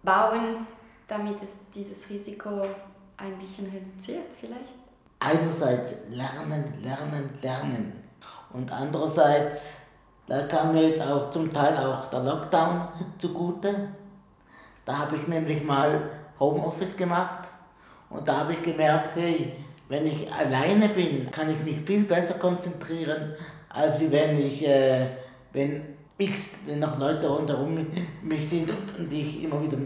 bauen, 0.03 0.67
damit 1.08 1.38
es 1.41 1.50
dieses 1.74 2.08
Risiko 2.12 2.62
ein 3.17 3.36
bisschen 3.39 3.65
reduziert 3.65 4.36
vielleicht? 4.39 4.75
Einerseits 5.20 5.96
lernen, 6.12 6.75
lernen, 6.84 7.27
lernen 7.41 7.94
und 8.53 8.72
andererseits 8.72 9.87
da 10.28 10.44
kam 10.44 10.74
mir 10.74 10.90
jetzt 10.90 11.02
auch 11.02 11.32
zum 11.32 11.52
Teil 11.52 11.78
auch 11.78 12.10
der 12.10 12.20
Lockdown 12.22 12.88
zugute. 13.18 13.90
Da 14.86 15.00
habe 15.00 15.18
ich 15.18 15.28
nämlich 15.28 15.64
mal 15.64 16.02
Homeoffice 16.40 16.96
gemacht 16.96 17.50
und 18.10 18.28
da 18.28 18.42
habe 18.42 18.54
ich 18.54 18.62
gemerkt, 18.62 19.16
hey, 19.16 19.54
wenn 19.90 20.06
ich 20.06 20.32
alleine 20.32 20.90
bin, 20.90 21.32
kann 21.32 21.50
ich 21.50 21.60
mich 21.64 21.86
viel 21.86 22.04
besser 22.04 22.36
konzentrieren, 22.36 23.34
als 23.70 24.00
wenn 24.00 24.38
ich, 24.38 24.66
äh, 24.68 25.08
wenn 25.54 25.98
x 26.18 26.50
noch 26.78 26.98
Leute 27.00 27.28
rundherum 27.28 27.88
mich 28.22 28.50
sind 28.50 28.70
und, 28.70 29.00
und 29.00 29.14
ich 29.14 29.44
immer 29.44 29.62
wieder 29.62 29.78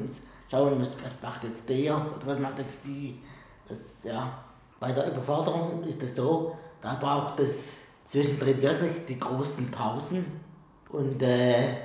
schauen 0.49 0.77
muss, 0.77 0.97
was 1.03 1.13
macht 1.21 1.43
jetzt 1.43 1.67
der 1.69 1.95
oder 1.95 2.25
was 2.25 2.39
macht 2.39 2.59
jetzt 2.59 2.79
die. 2.85 3.19
Das, 3.67 4.03
ja. 4.03 4.43
Bei 4.79 4.91
der 4.91 5.11
Überforderung 5.11 5.83
ist 5.83 6.01
es 6.01 6.15
so, 6.15 6.57
da 6.81 6.95
braucht 6.95 7.39
es 7.39 7.77
zwischendrin 8.11 8.61
wirklich 8.61 9.05
die 9.07 9.17
großen 9.17 9.71
Pausen. 9.71 10.25
Und 10.89 11.23
äh, 11.23 11.75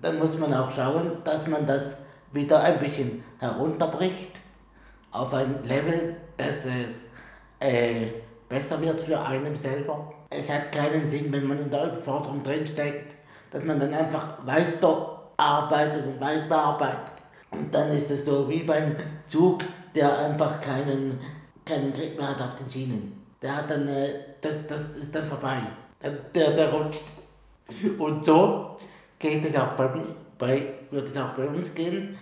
dann 0.00 0.20
muss 0.20 0.38
man 0.38 0.54
auch 0.54 0.70
schauen, 0.70 1.18
dass 1.24 1.48
man 1.48 1.66
das 1.66 1.96
wieder 2.32 2.62
ein 2.62 2.78
bisschen 2.78 3.24
herunterbricht 3.40 4.36
auf 5.10 5.34
ein 5.34 5.64
Level, 5.64 6.16
dass 6.36 6.58
es 6.64 6.94
äh, 7.58 8.06
besser 8.48 8.80
wird 8.80 9.00
für 9.00 9.20
einen 9.20 9.58
selber. 9.58 10.12
Es 10.30 10.48
hat 10.48 10.70
keinen 10.70 11.04
Sinn, 11.04 11.32
wenn 11.32 11.46
man 11.46 11.58
in 11.58 11.70
der 11.70 11.86
Überforderung 11.86 12.44
drinsteckt, 12.44 13.16
dass 13.50 13.64
man 13.64 13.80
dann 13.80 13.94
einfach 13.94 14.46
weiter 14.46 15.22
arbeitet 15.36 16.06
und 16.06 16.20
weiter 16.20 16.56
arbeitet. 16.56 17.14
Und 17.50 17.74
dann 17.74 17.90
ist 17.90 18.12
es 18.12 18.24
so 18.24 18.48
wie 18.48 18.62
beim 18.62 18.94
Zug, 19.26 19.64
der 19.94 20.18
einfach 20.18 20.60
keinen, 20.60 21.18
keinen 21.64 21.92
Grip 21.92 22.16
mehr 22.16 22.28
hat 22.28 22.40
auf 22.40 22.54
den 22.54 22.70
Schienen. 22.70 23.24
Der 23.42 23.56
hat 23.56 23.70
dann 23.70 23.88
äh, 23.88 24.33
das, 24.44 24.66
das 24.66 24.96
ist 24.96 25.14
dann 25.14 25.26
vorbei. 25.26 25.58
Der, 26.34 26.50
der 26.50 26.72
rutscht. 26.72 27.04
Und 27.98 28.24
so 28.24 28.76
geht 29.18 29.44
es 29.44 29.56
auch 29.56 29.72
bei, 29.72 29.88
bei, 30.38 30.74
wird 30.90 31.08
es 31.08 31.16
auch 31.16 31.32
bei 31.32 31.46
uns 31.46 31.74
gehen. 31.74 32.18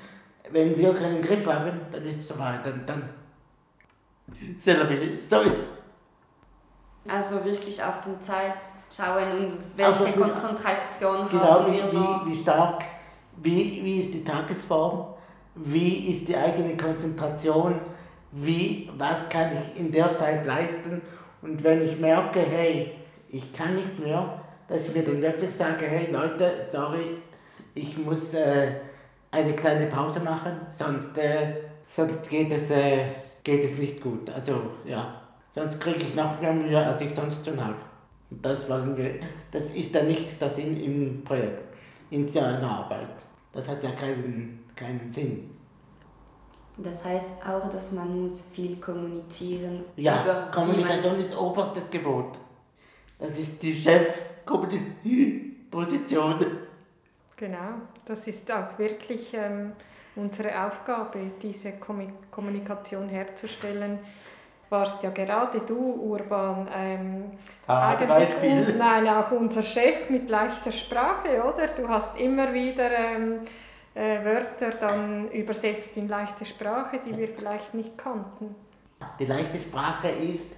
Wenn 0.50 0.76
wir 0.76 0.95
keinen 0.95 1.21
Grip 1.21 1.47
haben, 1.47 1.81
dann 1.91 2.05
ist 2.05 2.21
es 2.21 2.26
vorbei. 2.26 2.61
Dann, 2.62 2.87
dann 2.87 3.02
Sorry. 5.29 5.50
Also 7.09 7.45
wirklich 7.45 7.83
auf 7.83 8.02
die 8.07 8.25
Zeit 8.25 8.55
schauen 8.95 9.33
und 9.33 9.59
welche 9.76 10.07
also, 10.07 10.21
Konzentration 10.21 11.29
genau, 11.29 11.43
haben 11.43 11.73
wir 11.73 11.93
wie, 11.93 12.31
wie 12.31 12.43
stark, 12.43 12.85
wie, 13.43 13.81
wie 13.83 14.00
ist 14.00 14.14
die 14.14 14.23
Tagesform, 14.23 15.14
wie 15.55 16.11
ist 16.11 16.29
die 16.29 16.37
eigene 16.37 16.76
Konzentration, 16.76 17.81
wie, 18.31 18.88
was 18.97 19.29
kann 19.29 19.50
ich 19.52 19.81
in 19.81 19.91
der 19.91 20.17
Zeit 20.19 20.47
leisten 20.47 21.02
und 21.42 21.62
wenn 21.64 21.82
ich 21.82 21.99
merke, 21.99 22.40
hey, 22.40 22.92
ich 23.28 23.52
kann 23.52 23.75
nicht 23.75 23.99
mehr, 23.99 24.40
dass 24.68 24.88
ich 24.88 24.94
mir 24.94 25.02
dann 25.02 25.20
wirklich 25.20 25.50
sage, 25.50 25.87
hey 25.87 26.11
Leute, 26.11 26.52
sorry, 26.68 27.18
ich 27.75 27.99
muss 27.99 28.32
äh, 28.34 28.72
eine 29.30 29.54
kleine 29.54 29.87
Pause 29.87 30.20
machen, 30.20 30.61
sonst, 30.68 31.16
äh, 31.18 31.54
sonst 31.87 32.28
geht, 32.30 32.52
es, 32.52 32.70
äh, 32.70 33.04
geht 33.42 33.64
es 33.64 33.76
nicht 33.76 34.00
gut. 34.00 34.30
Also 34.30 34.62
ja, 34.84 35.20
sonst 35.54 35.80
kriege 35.80 35.99
ich 35.99 36.14
noch 36.14 36.40
mehr 36.40 36.52
Mühe, 36.52 36.78
als 36.78 37.00
ich 37.00 37.12
sonst 37.12 37.44
schon 37.44 37.62
habe. 37.62 37.76
Und 38.30 38.44
das, 38.44 38.68
wollen 38.68 38.96
wir, 38.96 39.14
das 39.50 39.70
ist 39.70 39.94
dann 39.94 40.06
nicht 40.06 40.40
der 40.40 40.49
Sinn 40.49 40.82
im 40.82 41.25
Projekt, 41.25 41.62
in 42.11 42.30
der 42.30 42.62
Arbeit. 42.62 43.08
Das 43.52 43.68
hat 43.68 43.82
ja 43.82 43.90
keinen, 43.90 44.64
keinen 44.76 45.12
Sinn. 45.12 45.50
Das 46.76 47.05
heißt 47.05 47.26
auch, 47.47 47.71
dass 47.71 47.93
man 47.93 48.23
muss 48.23 48.43
viel 48.52 48.76
kommunizieren. 48.76 49.85
Ja, 49.97 50.23
über, 50.23 50.49
Kommunikation 50.52 51.19
ist 51.19 51.37
oberstes 51.37 51.91
Gebot. 51.91 52.38
Das 53.19 53.38
ist 53.38 53.62
die 53.62 53.75
Chefposition. 53.75 54.87
Genau, 57.37 57.75
das 58.05 58.26
ist 58.26 58.50
auch 58.50 58.79
wirklich 58.79 59.35
ähm, 59.35 59.73
unsere 60.17 60.67
Aufgabe, 60.67 61.33
diese 61.43 61.73
Kommunikation 62.31 63.09
herzustellen. 63.09 63.99
Warst 64.71 65.02
ja 65.02 65.11
gerade 65.11 65.61
du, 65.61 65.76
Urban, 65.76 66.67
ähm, 66.75 67.33
ah, 67.67 67.91
eigentlich 67.91 68.29
un, 68.43 68.79
nein, 68.79 69.07
auch 69.07 69.31
unser 69.33 69.62
Chef 69.62 70.09
mit 70.09 70.31
leichter 70.31 70.73
Sprache, 70.73 71.43
oder? 71.43 71.69
Du 71.69 71.87
hast 71.88 72.19
immer 72.19 72.55
wieder 72.55 72.91
ähm, 72.91 73.41
äh, 73.94 74.25
Wörter 74.25 74.70
dann 74.70 75.30
übersetzt 75.30 75.96
in 75.96 76.08
leichte 76.08 76.44
Sprache, 76.44 77.00
die 77.04 77.16
wir 77.16 77.28
vielleicht 77.28 77.75
nicht 77.75 77.96
kannten. 77.99 78.54
Die 79.18 79.26
leichte 79.26 79.58
Sprache 79.58 80.08
ist 80.08 80.54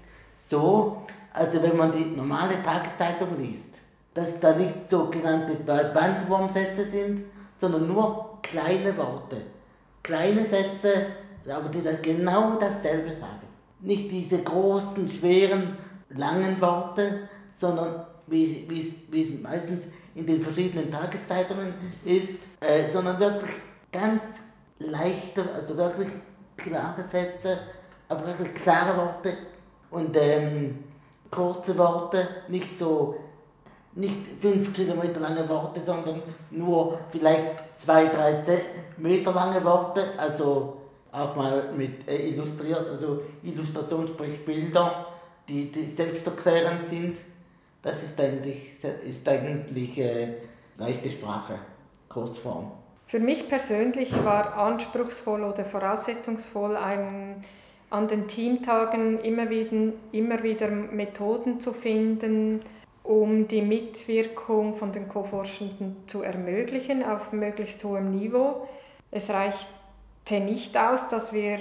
so, 0.49 1.03
also 1.33 1.63
wenn 1.63 1.77
man 1.77 1.91
die 1.91 2.05
normale 2.05 2.63
Tageszeitung 2.63 3.39
liest, 3.39 3.75
dass 4.13 4.39
da 4.39 4.55
nicht 4.55 4.89
sogenannte 4.89 5.55
Bandwurmsätze 5.55 6.85
sind, 6.85 7.25
sondern 7.59 7.89
nur 7.89 8.39
kleine 8.43 8.97
Worte. 8.97 9.39
Kleine 10.03 10.45
Sätze, 10.47 11.07
aber 11.49 11.69
die 11.69 11.83
dann 11.83 12.01
genau 12.03 12.59
dasselbe 12.59 13.13
sagen. 13.13 13.49
Nicht 13.81 14.11
diese 14.11 14.39
großen, 14.39 15.09
schweren, 15.09 15.77
langen 16.11 16.61
Worte, 16.61 17.29
sondern 17.57 18.07
wie 18.27 18.67
es 19.13 19.43
meistens 19.43 19.85
in 20.15 20.27
den 20.27 20.43
verschiedenen 20.43 20.91
Tageszeitungen 20.91 21.75
ist, 22.05 22.39
äh, 22.61 22.91
sondern 22.91 23.19
wirklich 23.19 23.51
ganz 23.93 24.23
leichte, 24.79 25.45
also 25.55 25.77
wirklich 25.77 26.09
klare 26.57 27.01
Sätze, 27.01 27.59
aber 28.09 28.27
wirklich 28.27 28.55
klare 28.55 28.97
Worte. 28.97 29.35
Und 29.91 30.17
ähm, 30.17 30.85
kurze 31.31 31.77
Worte, 31.77 32.29
nicht 32.49 32.79
so, 32.79 33.17
nicht 33.95 34.27
fünf 34.41 34.73
Kilometer 34.73 35.21
lange 35.21 35.49
Worte, 35.49 35.81
sondern 35.81 36.23
nur 36.51 36.99
vielleicht 37.11 37.49
zwei, 37.79 38.07
drei 38.07 38.43
Meter 38.97 39.33
lange 39.33 39.65
Worte, 39.65 40.05
also 40.17 40.77
auch 41.13 41.37
mal 41.37 41.73
mit 41.77 42.09
äh, 42.09 42.29
illustriert, 42.29 42.89
also 42.89 43.23
Illustration 43.43 44.09
sprich 44.09 44.45
Bilder, 44.45 45.07
die, 45.49 45.71
die 45.71 45.87
selbsterklärend 45.87 46.89
sind. 46.89 47.17
Das 47.85 48.03
ist 48.03 48.19
eigentlich, 48.19 48.83
ist 49.07 49.29
eigentlich 49.29 49.99
äh, 49.99 50.29
leichte 50.79 51.11
Sprache, 51.11 51.59
Kurzform. 52.09 52.73
Für 53.07 53.21
mich 53.21 53.47
persönlich 53.47 54.11
war 54.25 54.57
anspruchsvoll 54.57 55.45
oder 55.45 55.67
voraussetzungsvoll, 55.67 56.77
ein, 56.77 57.45
an 57.91 58.09
den 58.09 58.27
Teamtagen 58.27 59.21
immer 59.21 59.51
wieder, 59.51 59.93
immer 60.13 60.43
wieder 60.43 60.69
Methoden 60.71 61.61
zu 61.61 61.75
finden, 61.75 62.63
um 63.03 63.47
die 63.49 63.61
Mitwirkung 63.61 64.75
von 64.77 64.91
den 64.91 65.07
Co-Forschenden 65.07 65.97
zu 66.07 66.23
ermöglichen 66.23 67.05
auf 67.05 67.33
möglichst 67.33 67.85
hohem 67.85 68.13
Niveau. 68.13 68.67
Es 69.11 69.29
reichte 69.29 70.41
nicht 70.41 70.75
aus, 70.79 71.07
dass 71.09 71.35
wir 71.35 71.59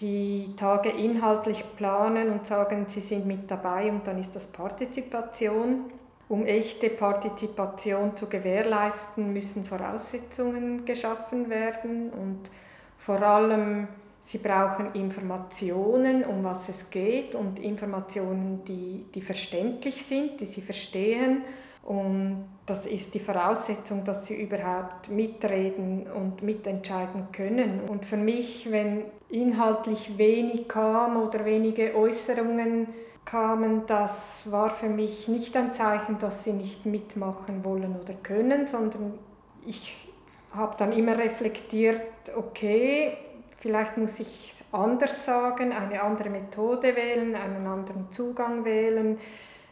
die 0.00 0.54
Tage 0.56 0.90
inhaltlich 0.90 1.64
planen 1.76 2.30
und 2.30 2.46
sagen, 2.46 2.86
sie 2.86 3.00
sind 3.00 3.26
mit 3.26 3.50
dabei 3.50 3.90
und 3.90 4.06
dann 4.06 4.18
ist 4.18 4.36
das 4.36 4.46
Partizipation. 4.46 5.84
Um 6.28 6.44
echte 6.44 6.90
Partizipation 6.90 8.16
zu 8.16 8.26
gewährleisten, 8.26 9.32
müssen 9.32 9.64
Voraussetzungen 9.64 10.84
geschaffen 10.84 11.48
werden 11.48 12.10
und 12.10 12.50
vor 12.98 13.22
allem 13.22 13.88
sie 14.20 14.38
brauchen 14.38 14.92
Informationen, 14.92 16.24
um 16.24 16.44
was 16.44 16.68
es 16.68 16.90
geht 16.90 17.34
und 17.34 17.58
Informationen, 17.58 18.62
die, 18.66 19.06
die 19.14 19.22
verständlich 19.22 20.04
sind, 20.04 20.40
die 20.40 20.46
sie 20.46 20.60
verstehen. 20.60 21.42
Und 21.88 22.44
das 22.66 22.84
ist 22.84 23.14
die 23.14 23.18
Voraussetzung, 23.18 24.04
dass 24.04 24.26
sie 24.26 24.34
überhaupt 24.34 25.08
mitreden 25.08 26.06
und 26.06 26.42
mitentscheiden 26.42 27.28
können. 27.32 27.80
Und 27.88 28.04
für 28.04 28.18
mich, 28.18 28.70
wenn 28.70 29.04
inhaltlich 29.30 30.18
wenig 30.18 30.68
kam 30.68 31.16
oder 31.16 31.46
wenige 31.46 31.94
Äußerungen, 31.94 32.88
kamen, 33.24 33.86
das 33.86 34.50
war 34.50 34.68
für 34.68 34.90
mich 34.90 35.28
nicht 35.28 35.56
ein 35.56 35.72
Zeichen, 35.72 36.18
dass 36.18 36.44
sie 36.44 36.52
nicht 36.52 36.84
mitmachen 36.84 37.64
wollen 37.64 37.96
oder 37.98 38.12
können, 38.12 38.66
sondern 38.66 39.18
ich 39.66 40.08
habe 40.52 40.74
dann 40.76 40.92
immer 40.92 41.16
reflektiert, 41.16 42.02
okay, 42.36 43.16
vielleicht 43.56 43.96
muss 43.96 44.20
ich 44.20 44.52
es 44.52 44.64
anders 44.72 45.24
sagen, 45.24 45.72
eine 45.72 46.02
andere 46.02 46.28
Methode 46.28 46.94
wählen, 46.94 47.34
einen 47.34 47.66
anderen 47.66 48.10
Zugang 48.10 48.66
wählen. 48.66 49.18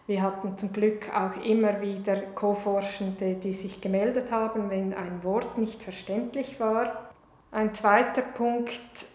Wir 0.07 0.23
hatten 0.23 0.57
zum 0.57 0.73
Glück 0.73 1.13
auch 1.13 1.45
immer 1.45 1.81
wieder 1.81 2.17
Co-Forschende, 2.35 3.35
die 3.35 3.53
sich 3.53 3.81
gemeldet 3.81 4.31
haben, 4.31 4.71
wenn 4.71 4.95
ein 4.95 5.25
Wort 5.25 5.59
nicht 5.59 5.83
verständlich 5.83 6.61
war. 6.61 7.11
Ein 7.51 7.75
zweiter 7.75 8.23
Punkt 8.23 9.07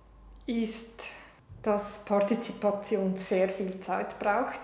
ist, 0.45 1.05
dass 1.61 1.99
Partizipation 1.99 3.15
sehr 3.15 3.47
viel 3.47 3.79
Zeit 3.79 4.19
braucht. 4.19 4.59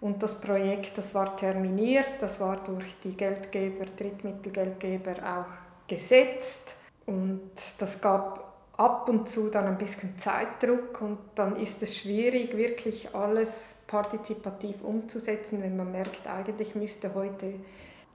Und 0.00 0.22
das 0.22 0.40
Projekt, 0.40 0.98
das 0.98 1.14
war 1.14 1.36
terminiert, 1.36 2.12
das 2.20 2.38
war 2.38 2.56
durch 2.62 2.94
die 3.02 3.16
Geldgeber, 3.16 3.86
Drittmittelgeldgeber 3.86 5.14
auch 5.24 5.88
gesetzt. 5.88 6.76
Und 7.06 7.50
das 7.78 8.00
gab 8.00 8.45
ab 8.76 9.08
und 9.08 9.28
zu 9.28 9.48
dann 9.48 9.66
ein 9.66 9.78
bisschen 9.78 10.18
Zeitdruck 10.18 11.00
und 11.00 11.18
dann 11.34 11.56
ist 11.56 11.82
es 11.82 11.96
schwierig, 11.96 12.56
wirklich 12.56 13.14
alles 13.14 13.76
partizipativ 13.86 14.82
umzusetzen, 14.82 15.62
wenn 15.62 15.76
man 15.76 15.92
merkt, 15.92 16.26
eigentlich 16.26 16.74
müsste 16.74 17.14
heute 17.14 17.54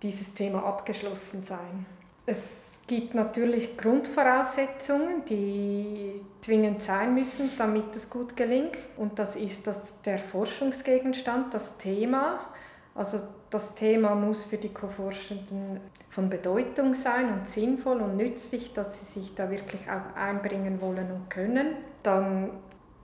dieses 0.03 0.33
Thema 0.33 0.63
abgeschlossen 0.63 1.43
sein. 1.43 1.85
Es 2.25 2.79
gibt 2.87 3.13
natürlich 3.13 3.77
Grundvoraussetzungen, 3.77 5.25
die 5.25 6.21
zwingend 6.41 6.83
sein 6.83 7.13
müssen, 7.13 7.51
damit 7.57 7.95
es 7.95 8.09
gut 8.09 8.35
gelingt. 8.35 8.77
Und 8.97 9.17
das 9.17 9.35
ist 9.35 9.65
das, 9.65 10.01
der 10.01 10.19
Forschungsgegenstand, 10.19 11.53
das 11.53 11.77
Thema. 11.77 12.50
Also 12.93 13.21
das 13.49 13.73
Thema 13.75 14.15
muss 14.15 14.43
für 14.43 14.57
die 14.57 14.73
Co-Forschenden 14.73 15.79
von 16.09 16.29
Bedeutung 16.29 16.93
sein 16.93 17.31
und 17.31 17.47
sinnvoll 17.47 18.01
und 18.01 18.17
nützlich, 18.17 18.73
dass 18.73 18.99
sie 18.99 19.19
sich 19.19 19.33
da 19.35 19.49
wirklich 19.49 19.89
auch 19.89 20.15
einbringen 20.15 20.81
wollen 20.81 21.09
und 21.11 21.29
können. 21.29 21.75
Dann 22.03 22.51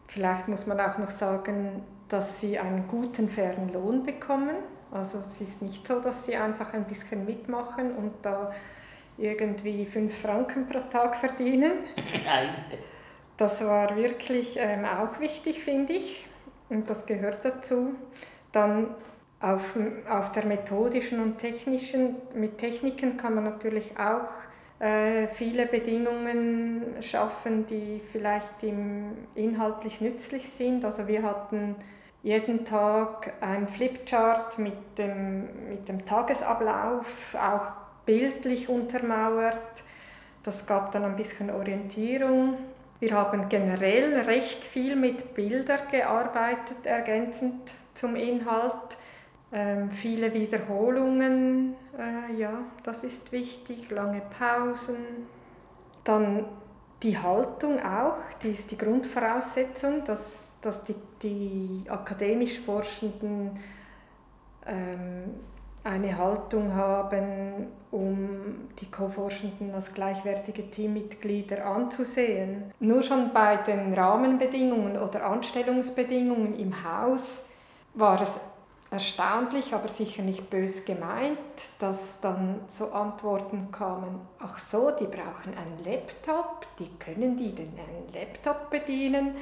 vielleicht 0.07 0.47
muss 0.47 0.67
man 0.67 0.79
auch 0.79 0.97
noch 0.97 1.09
sagen, 1.09 1.83
dass 2.09 2.41
sie 2.41 2.59
einen 2.59 2.87
guten, 2.87 3.29
fairen 3.29 3.71
Lohn 3.71 4.03
bekommen. 4.03 4.55
Also 4.91 5.19
es 5.19 5.41
ist 5.41 5.61
nicht 5.61 5.85
so, 5.85 5.99
dass 5.99 6.25
sie 6.25 6.35
einfach 6.35 6.73
ein 6.73 6.85
bisschen 6.85 7.25
mitmachen 7.25 7.95
und 7.95 8.13
da 8.21 8.53
irgendwie 9.17 9.85
fünf 9.85 10.17
Franken 10.17 10.67
pro 10.67 10.79
Tag 10.79 11.15
verdienen. 11.15 11.71
Nein. 12.25 12.49
Das 13.35 13.63
war 13.63 13.95
wirklich 13.95 14.57
ähm, 14.57 14.85
auch 14.85 15.19
wichtig, 15.19 15.61
finde 15.61 15.93
ich. 15.93 16.27
Und 16.69 16.89
das 16.89 17.05
gehört 17.05 17.45
dazu. 17.45 17.95
Dann 18.51 18.95
auf, 19.39 19.75
auf 20.09 20.31
der 20.31 20.45
methodischen 20.45 21.19
und 21.19 21.37
technischen, 21.37 22.15
mit 22.33 22.57
Techniken 22.57 23.17
kann 23.17 23.35
man 23.35 23.43
natürlich 23.43 23.93
auch 23.97 24.29
äh, 24.79 25.27
viele 25.27 25.65
Bedingungen 25.65 26.83
schaffen, 27.01 27.65
die 27.65 28.01
vielleicht 28.11 28.63
im, 28.63 29.11
inhaltlich 29.35 30.01
nützlich 30.01 30.49
sind. 30.49 30.85
Also 30.85 31.07
wir 31.07 31.23
hatten 31.23 31.75
jeden 32.23 32.65
Tag 32.65 33.33
ein 33.41 33.67
Flipchart 33.67 34.59
mit 34.59 34.75
dem, 34.97 35.69
mit 35.69 35.87
dem 35.87 36.05
Tagesablauf, 36.05 37.35
auch 37.35 37.71
bildlich 38.05 38.69
untermauert. 38.69 39.83
Das 40.43 40.65
gab 40.65 40.91
dann 40.91 41.03
ein 41.05 41.15
bisschen 41.15 41.49
Orientierung. 41.51 42.57
Wir 42.99 43.11
haben 43.11 43.49
generell 43.49 44.21
recht 44.21 44.65
viel 44.65 44.95
mit 44.95 45.35
Bildern 45.35 45.81
gearbeitet, 45.91 46.85
ergänzend 46.85 47.73
zum 47.93 48.15
Inhalt. 48.15 48.97
Ähm, 49.51 49.91
viele 49.91 50.33
Wiederholungen, 50.33 51.75
äh, 51.97 52.33
ja, 52.37 52.59
das 52.83 53.03
ist 53.03 53.31
wichtig, 53.31 53.89
lange 53.89 54.21
Pausen. 54.37 54.97
Dann 56.03 56.45
die 57.03 57.17
Haltung 57.17 57.79
auch, 57.79 58.17
die 58.41 58.49
ist 58.49 58.71
die 58.71 58.77
Grundvoraussetzung, 58.77 60.03
dass, 60.03 60.53
dass 60.61 60.83
die, 60.83 60.95
die 61.21 61.83
akademisch 61.89 62.59
Forschenden 62.59 63.57
ähm, 64.65 65.35
eine 65.83 66.17
Haltung 66.17 66.73
haben, 66.73 67.67
um 67.91 68.67
die 68.79 68.91
Co-Forschenden 68.91 69.73
als 69.73 69.93
gleichwertige 69.93 70.69
Teammitglieder 70.69 71.65
anzusehen. 71.65 72.73
Nur 72.79 73.03
schon 73.03 73.31
bei 73.31 73.55
den 73.57 73.93
Rahmenbedingungen 73.93 74.97
oder 74.97 75.25
Anstellungsbedingungen 75.25 76.59
im 76.59 76.83
Haus 76.83 77.45
war 77.93 78.21
es 78.21 78.39
erstaunlich, 78.89 79.73
aber 79.73 79.89
sicher 79.89 80.23
nicht 80.23 80.49
bös 80.49 80.85
gemeint, 80.85 81.37
dass 81.79 82.19
dann 82.21 82.61
so 82.67 82.91
Antworten 82.91 83.69
kamen, 83.71 84.21
ach 84.39 84.57
so, 84.57 84.91
die 84.91 85.05
brauchen 85.05 85.53
einen 85.57 85.77
Laptop, 85.83 86.67
die 86.79 86.89
können 86.97 87.35
die 87.35 87.53
denn 87.53 87.73
einen 87.73 88.07
Laptop 88.13 88.69
bedienen? 88.69 89.35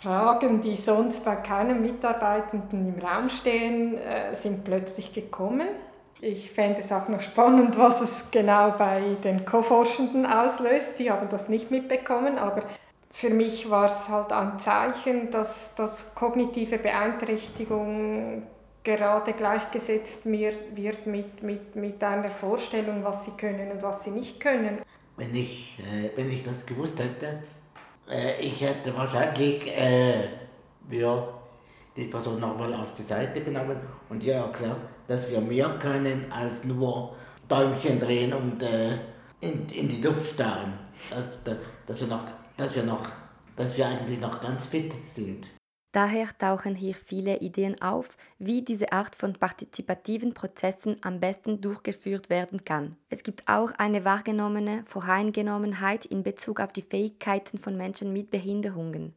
Fragen, 0.00 0.60
die 0.60 0.76
sonst 0.76 1.24
bei 1.24 1.36
keinem 1.36 1.80
Mitarbeitenden 1.80 2.94
im 2.94 3.00
Raum 3.00 3.28
stehen, 3.30 3.96
äh, 3.96 4.34
sind 4.34 4.64
plötzlich 4.64 5.12
gekommen. 5.12 5.68
Ich 6.20 6.50
fände 6.50 6.80
es 6.80 6.92
auch 6.92 7.08
noch 7.08 7.20
spannend, 7.20 7.78
was 7.78 8.00
es 8.00 8.30
genau 8.30 8.72
bei 8.72 9.16
den 9.24 9.44
Co-Forschenden 9.44 10.26
auslöst. 10.26 10.96
Sie 10.96 11.10
haben 11.10 11.28
das 11.28 11.48
nicht 11.48 11.70
mitbekommen, 11.70 12.38
aber 12.38 12.62
für 13.14 13.30
mich 13.30 13.70
war 13.70 13.86
es 13.86 14.08
halt 14.08 14.32
ein 14.32 14.58
Zeichen, 14.58 15.30
dass, 15.30 15.76
dass 15.76 16.16
kognitive 16.16 16.78
Beeinträchtigung 16.78 18.42
gerade 18.82 19.32
gleichgesetzt 19.34 20.26
wird 20.26 21.06
mit, 21.06 21.40
mit, 21.40 21.76
mit 21.76 22.02
einer 22.02 22.28
Vorstellung, 22.28 23.04
was 23.04 23.24
sie 23.24 23.30
können 23.30 23.70
und 23.70 23.82
was 23.82 24.02
sie 24.02 24.10
nicht 24.10 24.40
können. 24.40 24.80
Wenn 25.16 25.32
ich, 25.32 25.78
äh, 25.78 26.10
wenn 26.16 26.28
ich 26.28 26.42
das 26.42 26.66
gewusst 26.66 26.98
hätte, 26.98 27.40
äh, 28.10 28.40
ich 28.40 28.60
hätte 28.60 28.92
wahrscheinlich 28.96 29.64
äh, 29.68 30.30
ja, 30.90 31.28
die 31.96 32.06
Person 32.06 32.40
nochmal 32.40 32.74
auf 32.74 32.94
die 32.94 33.02
Seite 33.02 33.42
genommen 33.42 33.76
und 34.08 34.24
ihr 34.24 34.34
erklärt, 34.34 34.80
dass 35.06 35.30
wir 35.30 35.40
mehr 35.40 35.68
können 35.78 36.32
als 36.32 36.64
nur 36.64 37.14
Däumchen 37.48 38.00
drehen 38.00 38.32
und 38.32 38.60
äh, 38.60 38.94
in, 39.38 39.68
in 39.68 39.88
die 39.88 40.02
Luft 40.02 40.34
starren. 40.34 40.80
Dass, 41.10 41.38
dass, 41.86 42.00
wir 42.00 42.08
noch, 42.08 42.24
dass, 42.56 42.74
wir 42.74 42.84
noch, 42.84 43.08
dass 43.56 43.76
wir 43.76 43.86
eigentlich 43.86 44.20
noch 44.20 44.40
ganz 44.40 44.66
fit 44.66 44.94
sind. 45.04 45.48
Daher 45.92 46.26
tauchen 46.36 46.74
hier 46.74 46.94
viele 46.94 47.38
Ideen 47.38 47.80
auf, 47.80 48.16
wie 48.40 48.62
diese 48.62 48.92
Art 48.92 49.14
von 49.14 49.34
partizipativen 49.34 50.34
Prozessen 50.34 50.96
am 51.02 51.20
besten 51.20 51.60
durchgeführt 51.60 52.30
werden 52.30 52.64
kann. 52.64 52.96
Es 53.10 53.22
gibt 53.22 53.46
auch 53.46 53.70
eine 53.78 54.04
wahrgenommene 54.04 54.82
Voreingenommenheit 54.86 56.04
in 56.04 56.24
Bezug 56.24 56.58
auf 56.58 56.72
die 56.72 56.82
Fähigkeiten 56.82 57.58
von 57.58 57.76
Menschen 57.76 58.12
mit 58.12 58.30
Behinderungen. 58.30 59.14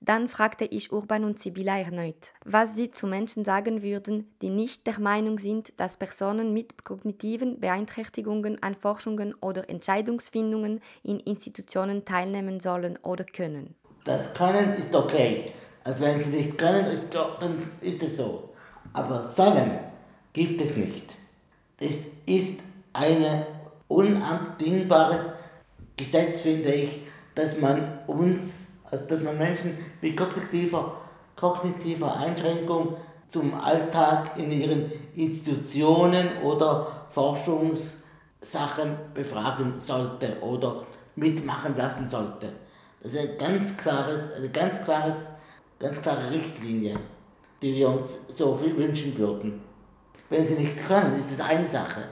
Dann 0.00 0.28
fragte 0.28 0.64
ich 0.64 0.92
Urban 0.92 1.24
und 1.24 1.40
Sibylla 1.40 1.78
erneut, 1.78 2.32
was 2.44 2.76
sie 2.76 2.90
zu 2.90 3.08
Menschen 3.08 3.44
sagen 3.44 3.82
würden, 3.82 4.32
die 4.40 4.50
nicht 4.50 4.86
der 4.86 5.00
Meinung 5.00 5.38
sind, 5.38 5.72
dass 5.76 5.96
Personen 5.96 6.52
mit 6.52 6.84
kognitiven 6.84 7.58
Beeinträchtigungen 7.58 8.62
an 8.62 8.76
Forschungen 8.76 9.34
oder 9.40 9.68
Entscheidungsfindungen 9.68 10.80
in 11.02 11.18
Institutionen 11.18 12.04
teilnehmen 12.04 12.60
sollen 12.60 12.96
oder 13.02 13.24
können. 13.24 13.74
Das 14.04 14.32
Können 14.34 14.74
ist 14.74 14.94
okay. 14.94 15.52
Also 15.82 16.00
wenn 16.00 16.22
sie 16.22 16.30
nicht 16.30 16.56
können, 16.56 16.86
ist, 16.86 17.06
dann 17.40 17.70
ist 17.80 18.02
es 18.02 18.16
so. 18.16 18.50
Aber 18.92 19.32
sollen 19.36 19.78
gibt 20.32 20.60
es 20.60 20.76
nicht. 20.76 21.14
Es 21.80 21.98
ist 22.24 22.60
ein 22.92 23.44
unabdingbares 23.88 25.26
Gesetz, 25.96 26.40
finde 26.40 26.72
ich, 26.72 27.00
dass 27.34 27.60
man 27.60 27.98
uns 28.06 28.67
also 28.90 29.06
dass 29.06 29.20
man 29.22 29.36
Menschen 29.38 29.78
mit 30.00 30.16
kognitiver, 30.16 31.00
kognitiver 31.36 32.16
Einschränkung 32.16 32.96
zum 33.26 33.54
Alltag 33.54 34.38
in 34.38 34.50
ihren 34.50 34.90
Institutionen 35.14 36.38
oder 36.42 37.06
Forschungssachen 37.10 38.96
befragen 39.14 39.78
sollte 39.78 40.40
oder 40.40 40.84
mitmachen 41.16 41.76
lassen 41.76 42.06
sollte. 42.06 42.52
Das 43.02 43.12
ist 43.12 43.20
eine 43.20 43.36
ganz, 43.36 43.76
klares, 43.76 44.32
eine 44.32 44.48
ganz, 44.48 44.82
klares, 44.82 45.14
ganz 45.78 46.00
klare 46.00 46.30
Richtlinie, 46.30 46.94
die 47.62 47.74
wir 47.74 47.88
uns 47.90 48.18
so 48.28 48.58
wünschen 48.60 49.16
würden. 49.16 49.60
Wenn 50.30 50.46
sie 50.46 50.54
nicht 50.54 50.76
können, 50.86 51.16
ist 51.18 51.30
das 51.30 51.40
eine 51.40 51.66
Sache. 51.66 52.02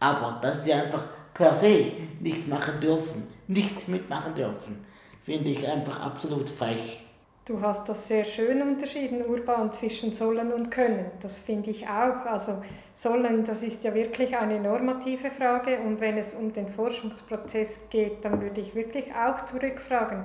Aber 0.00 0.38
dass 0.42 0.64
sie 0.64 0.72
einfach 0.72 1.04
per 1.32 1.56
se 1.56 1.92
nicht 2.20 2.46
machen 2.46 2.78
dürfen, 2.80 3.26
nicht 3.46 3.88
mitmachen 3.88 4.34
dürfen, 4.34 4.84
finde 5.24 5.50
ich 5.50 5.66
einfach 5.66 6.04
absolut 6.04 6.48
frech. 6.48 7.00
Du 7.46 7.60
hast 7.60 7.86
das 7.90 8.08
sehr 8.08 8.24
schön 8.24 8.62
unterschieden, 8.62 9.22
urban, 9.26 9.70
zwischen 9.70 10.14
sollen 10.14 10.50
und 10.50 10.70
können. 10.70 11.10
Das 11.20 11.40
finde 11.40 11.70
ich 11.70 11.86
auch. 11.86 12.24
Also 12.24 12.62
sollen, 12.94 13.44
das 13.44 13.62
ist 13.62 13.84
ja 13.84 13.92
wirklich 13.92 14.34
eine 14.34 14.60
normative 14.60 15.30
Frage 15.30 15.78
und 15.80 16.00
wenn 16.00 16.16
es 16.16 16.32
um 16.32 16.54
den 16.54 16.68
Forschungsprozess 16.68 17.80
geht, 17.90 18.24
dann 18.24 18.40
würde 18.40 18.62
ich 18.62 18.74
wirklich 18.74 19.12
auch 19.14 19.44
zurückfragen, 19.44 20.24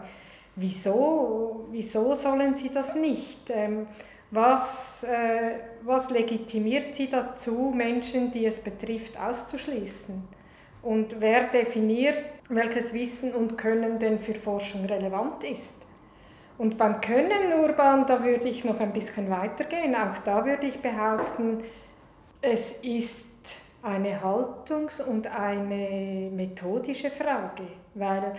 wieso, 0.55 1.67
wieso 1.71 2.15
sollen 2.15 2.55
sie 2.55 2.69
das 2.69 2.95
nicht? 2.95 3.49
Ähm, 3.49 3.87
was, 4.31 5.03
äh, 5.03 5.55
was 5.83 6.09
legitimiert 6.11 6.95
sie 6.95 7.09
dazu, 7.09 7.73
Menschen, 7.75 8.31
die 8.31 8.45
es 8.45 8.59
betrifft, 8.59 9.19
auszuschließen? 9.19 10.23
Und 10.83 11.19
wer 11.19 11.47
definiert, 11.47 12.23
welches 12.49 12.93
Wissen 12.93 13.33
und 13.33 13.57
Können 13.57 13.99
denn 13.99 14.19
für 14.19 14.35
Forschung 14.35 14.85
relevant 14.85 15.43
ist? 15.43 15.75
Und 16.57 16.77
beim 16.77 16.99
Können 16.99 17.53
urban, 17.61 18.05
da 18.05 18.23
würde 18.23 18.49
ich 18.49 18.65
noch 18.65 18.79
ein 18.79 18.91
bisschen 18.91 19.29
weitergehen. 19.29 19.95
Auch 19.95 20.17
da 20.25 20.45
würde 20.45 20.67
ich 20.67 20.79
behaupten, 20.79 21.63
es 22.41 22.73
ist 22.81 23.29
eine 23.81 24.21
Haltungs- 24.21 24.99
und 24.99 25.27
eine 25.27 26.29
methodische 26.31 27.11
Frage. 27.11 27.63
Weil 27.93 28.33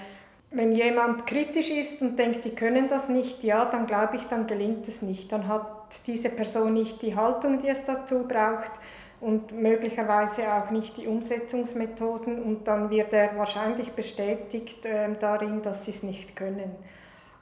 wenn 0.51 0.73
jemand 0.73 1.27
kritisch 1.27 1.71
ist 1.71 2.03
und 2.03 2.19
denkt, 2.19 2.45
die 2.45 2.55
können 2.55 2.89
das 2.89 3.09
nicht, 3.09 3.43
ja, 3.43 3.65
dann 3.65 3.87
glaube 3.87 4.17
ich, 4.17 4.25
dann 4.25 4.47
gelingt 4.47 4.87
es 4.89 5.01
nicht. 5.01 5.33
Dann 5.33 5.49
hat 5.49 6.01
diese 6.07 6.29
Person 6.29 6.75
nicht 6.75 7.01
die 7.01 7.17
Haltung, 7.17 7.59
die 7.59 7.69
es 7.69 7.85
dazu 7.85 8.27
braucht 8.27 8.73
und 9.21 9.53
möglicherweise 9.53 10.53
auch 10.53 10.71
nicht 10.71 10.97
die 10.97 11.07
Umsetzungsmethoden. 11.07 12.43
Und 12.43 12.67
dann 12.67 12.91
wird 12.91 13.13
er 13.13 13.37
wahrscheinlich 13.37 13.93
bestätigt 13.93 14.87
äh, 14.87 15.13
darin, 15.19 15.63
dass 15.63 15.85
sie 15.85 15.91
es 15.91 16.03
nicht 16.03 16.35
können. 16.37 16.75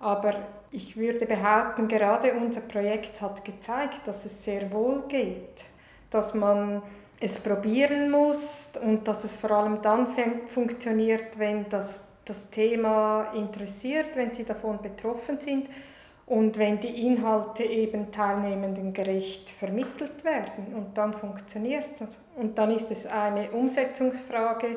Aber 0.01 0.35
ich 0.71 0.97
würde 0.97 1.27
behaupten, 1.27 1.88
gerade 1.88 2.35
unser 2.35 2.61
Projekt 2.61 3.21
hat 3.21 3.45
gezeigt, 3.45 4.07
dass 4.07 4.25
es 4.25 4.45
sehr 4.45 4.71
wohl 4.73 5.03
geht, 5.09 5.64
dass 6.11 6.35
man 6.35 6.83
es 7.21 7.38
probieren 7.38 8.11
muss 8.11 8.71
und 8.81 9.09
dass 9.09 9.25
es 9.25 9.35
vor 9.35 9.51
allem 9.51 9.83
dann 9.83 10.07
funktioniert, 10.47 11.38
wenn 11.38 11.69
das, 11.69 12.03
das 12.25 12.49
Thema 12.51 13.33
interessiert, 13.35 14.14
wenn 14.14 14.33
sie 14.33 14.45
davon 14.45 14.81
betroffen 14.81 15.41
sind 15.41 15.69
und 16.29 16.59
wenn 16.59 16.79
die 16.79 17.07
Inhalte 17.07 17.62
eben 17.62 18.12
Teilnehmenden 18.12 18.93
gerecht 18.93 19.49
vermittelt 19.49 20.25
werden 20.25 20.75
und 20.75 20.99
dann 20.99 21.14
funktioniert 21.14 21.88
und 22.37 22.59
dann 22.59 22.71
ist 22.71 22.91
es 22.91 23.07
eine 23.07 23.51
Umsetzungsfrage, 23.51 24.77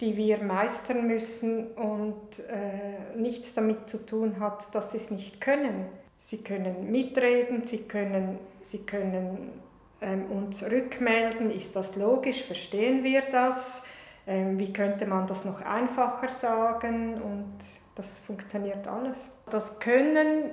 die 0.00 0.16
wir 0.16 0.42
meistern 0.42 1.06
müssen 1.06 1.68
und 1.68 2.40
äh, 2.48 3.16
nichts 3.16 3.54
damit 3.54 3.88
zu 3.88 4.04
tun 4.04 4.40
hat, 4.40 4.74
dass 4.74 4.90
sie 4.90 4.96
es 4.96 5.10
nicht 5.12 5.40
können. 5.40 5.86
Sie 6.18 6.38
können 6.38 6.90
mitreden, 6.90 7.66
sie 7.66 7.82
können, 7.82 8.38
sie 8.62 8.78
können 8.78 9.52
ähm, 10.00 10.24
uns 10.30 10.64
rückmelden, 10.64 11.50
ist 11.50 11.76
das 11.76 11.94
logisch, 11.94 12.42
verstehen 12.42 13.04
wir 13.04 13.22
das, 13.30 13.84
ähm, 14.26 14.58
wie 14.58 14.72
könnte 14.72 15.06
man 15.06 15.28
das 15.28 15.44
noch 15.44 15.60
einfacher 15.60 16.30
sagen? 16.30 17.14
Und 17.22 17.58
das 17.94 18.18
funktioniert 18.18 18.88
alles. 18.88 19.30
Das 19.50 19.78
Können 19.78 20.50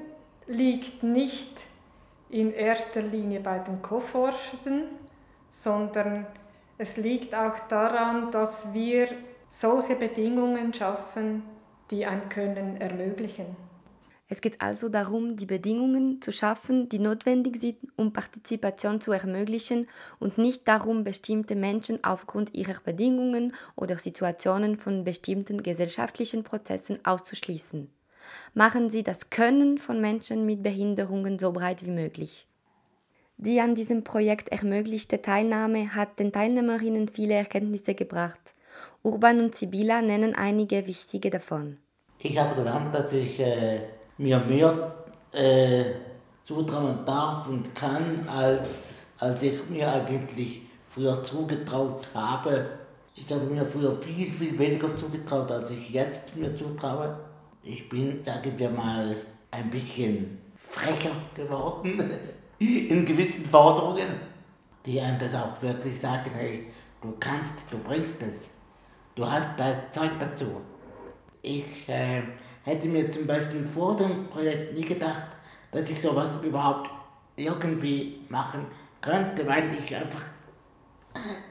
liegt 0.47 1.03
nicht 1.03 1.65
in 2.29 2.53
erster 2.53 3.01
Linie 3.01 3.39
bei 3.39 3.59
den 3.59 3.81
Co-Forschenden, 3.81 4.83
sondern 5.51 6.25
es 6.77 6.97
liegt 6.97 7.33
auch 7.33 7.59
daran, 7.67 8.31
dass 8.31 8.73
wir 8.73 9.09
solche 9.49 9.95
Bedingungen 9.95 10.73
schaffen, 10.73 11.43
die 11.89 12.05
ein 12.05 12.29
Können 12.29 12.79
ermöglichen. 12.79 13.55
Es 14.29 14.41
geht 14.41 14.59
also 14.61 14.89
darum, 14.89 15.37
die 15.37 15.45
Bedingungen 15.45 16.21
zu 16.21 16.33
schaffen, 16.33 16.89
die 16.89 16.99
notwendig 16.99 17.61
sind, 17.61 17.77
um 17.95 18.11
Partizipation 18.11 18.99
zu 18.99 19.13
ermöglichen 19.13 19.87
und 20.19 20.37
nicht 20.37 20.67
darum, 20.67 21.05
bestimmte 21.05 21.55
Menschen 21.55 22.03
aufgrund 22.03 22.53
ihrer 22.53 22.81
Bedingungen 22.81 23.55
oder 23.77 23.97
Situationen 23.97 24.75
von 24.75 25.05
bestimmten 25.05 25.63
gesellschaftlichen 25.63 26.43
Prozessen 26.43 26.99
auszuschließen 27.05 27.89
machen 28.53 28.89
sie 28.89 29.03
das 29.03 29.29
Können 29.29 29.77
von 29.77 30.01
Menschen 30.01 30.45
mit 30.45 30.63
Behinderungen 30.63 31.39
so 31.39 31.51
breit 31.51 31.85
wie 31.85 31.91
möglich. 31.91 32.47
Die 33.37 33.61
an 33.61 33.75
diesem 33.75 34.03
Projekt 34.03 34.49
ermöglichte 34.49 35.21
Teilnahme 35.21 35.93
hat 35.93 36.17
den 36.17 36.31
Teilnehmerinnen 36.31 37.07
viele 37.07 37.35
Erkenntnisse 37.35 37.93
gebracht. 37.93 38.39
Urban 39.03 39.39
und 39.39 39.55
Sibylla 39.55 40.01
nennen 40.01 40.33
einige 40.35 40.87
wichtige 40.87 41.29
davon. 41.29 41.77
Ich 42.19 42.37
habe 42.37 42.55
gelernt, 42.55 42.93
dass 42.95 43.13
ich 43.13 43.39
äh, 43.39 43.81
mir 44.17 44.39
mehr 44.39 44.95
äh, 45.31 45.83
zutrauen 46.43 47.05
darf 47.05 47.47
und 47.47 47.75
kann, 47.75 48.27
als, 48.27 49.03
als 49.19 49.43
ich 49.43 49.69
mir 49.69 49.93
eigentlich 49.93 50.63
früher 50.89 51.23
zugetraut 51.23 52.07
habe. 52.15 52.65
Ich 53.13 53.31
habe 53.31 53.45
mir 53.45 53.65
früher 53.65 53.95
viel, 54.01 54.31
viel 54.31 54.57
weniger 54.57 54.95
zugetraut, 54.95 55.51
als 55.51 55.69
ich 55.69 55.91
jetzt 55.91 56.35
mir 56.35 56.57
zutraue. 56.57 57.15
Ich 57.69 57.89
bin, 57.89 58.23
sagen 58.23 58.53
wir 58.57 58.69
mal, 58.69 59.13
ein 59.51 59.69
bisschen 59.69 60.37
frecher 60.69 61.11
geworden 61.35 62.01
in 62.59 63.05
gewissen 63.05 63.43
Forderungen, 63.43 64.07
die 64.85 65.01
einem 65.01 65.19
das 65.19 65.35
auch 65.35 65.61
wirklich 65.61 65.99
sagen, 65.99 66.31
hey, 66.33 66.67
du 67.01 67.13
kannst, 67.19 67.53
du 67.69 67.77
bringst 67.79 68.23
es, 68.23 68.51
du 69.15 69.29
hast 69.29 69.59
das 69.59 69.91
Zeug 69.91 70.11
dazu. 70.17 70.61
Ich 71.41 71.89
äh, 71.89 72.23
hätte 72.63 72.87
mir 72.87 73.11
zum 73.11 73.27
Beispiel 73.27 73.67
vor 73.67 73.97
dem 73.97 74.27
Projekt 74.27 74.73
nie 74.73 74.85
gedacht, 74.85 75.27
dass 75.71 75.89
ich 75.89 75.99
sowas 75.99 76.29
überhaupt 76.41 76.89
irgendwie 77.35 78.21
machen 78.29 78.65
könnte, 79.01 79.45
weil 79.45 79.77
ich 79.77 79.93
einfach, 79.93 80.23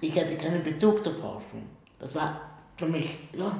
ich 0.00 0.16
hätte 0.16 0.36
keinen 0.36 0.64
Bezug 0.64 1.04
zur 1.04 1.12
Forschung. 1.12 1.66
Das 1.98 2.14
war 2.14 2.40
für 2.78 2.86
mich, 2.86 3.18
ja, 3.34 3.54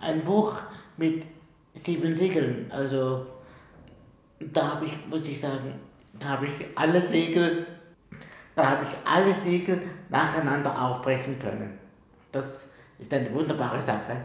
ein 0.00 0.24
Buch 0.24 0.54
mit 0.96 1.26
sieben 1.74 2.14
Segeln. 2.14 2.70
Also 2.70 3.26
da 4.40 4.74
habe 4.74 4.86
ich, 4.86 5.06
muss 5.08 5.26
ich 5.28 5.40
sagen, 5.40 5.74
da 6.18 6.26
habe 6.26 6.46
ich 6.46 6.52
alle 6.74 7.00
Segel, 7.00 7.66
da 8.56 8.70
habe 8.70 8.86
ich 8.86 9.10
alle 9.10 9.34
Segel 9.44 9.82
nacheinander 10.08 10.80
aufbrechen 10.80 11.38
können. 11.38 11.78
Das 12.32 12.44
ist 12.98 13.12
eine 13.12 13.32
wunderbare 13.32 13.80
Sache. 13.80 14.16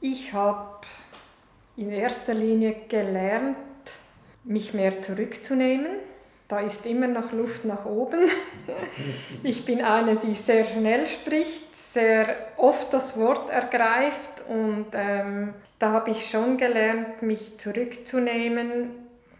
Ich 0.00 0.32
habe 0.32 0.86
in 1.76 1.90
erster 1.90 2.34
Linie 2.34 2.76
gelernt, 2.88 3.56
mich 4.44 4.74
mehr 4.74 5.00
zurückzunehmen. 5.00 5.96
Da 6.48 6.60
ist 6.60 6.86
immer 6.86 7.08
noch 7.08 7.32
Luft 7.32 7.64
nach 7.64 7.86
oben. 7.86 8.20
Ich 9.42 9.64
bin 9.64 9.80
eine, 9.80 10.16
die 10.16 10.34
sehr 10.34 10.64
schnell 10.64 11.06
spricht, 11.06 11.76
sehr 11.76 12.36
oft 12.56 12.92
das 12.92 13.18
Wort 13.18 13.48
ergreift 13.48 14.42
und 14.48 14.86
ähm, 14.92 15.54
da 15.78 15.92
habe 15.92 16.10
ich 16.10 16.28
schon 16.28 16.56
gelernt, 16.56 17.22
mich 17.22 17.58
zurückzunehmen 17.58 18.90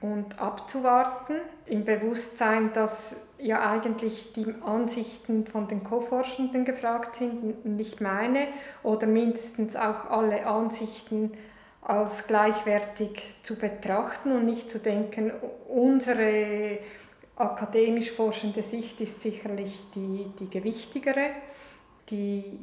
und 0.01 0.41
abzuwarten, 0.41 1.35
im 1.67 1.85
Bewusstsein, 1.85 2.73
dass 2.73 3.17
ja 3.39 3.69
eigentlich 3.69 4.33
die 4.33 4.55
Ansichten 4.65 5.47
von 5.47 5.69
den 5.69 5.83
Co-Forschenden 5.83 6.65
gefragt 6.65 7.17
sind, 7.17 7.65
nicht 7.65 8.01
meine, 8.01 8.49
oder 8.83 9.07
mindestens 9.07 9.77
auch 9.77 10.11
alle 10.11 10.47
Ansichten 10.47 11.33
als 11.87 12.27
gleichwertig 12.27 13.37
zu 13.45 13.55
betrachten 13.55 14.33
und 14.33 14.45
nicht 14.45 14.71
zu 14.71 14.81
denken, 14.81 15.31
unsere 15.69 16.79
akademisch 17.37 18.11
forschende 18.11 18.63
Sicht 18.63 19.01
ist 19.01 19.21
sicherlich 19.21 19.85
die, 19.95 20.27
die 20.41 20.51
gewichtigere. 20.51 21.31
Die 22.11 22.59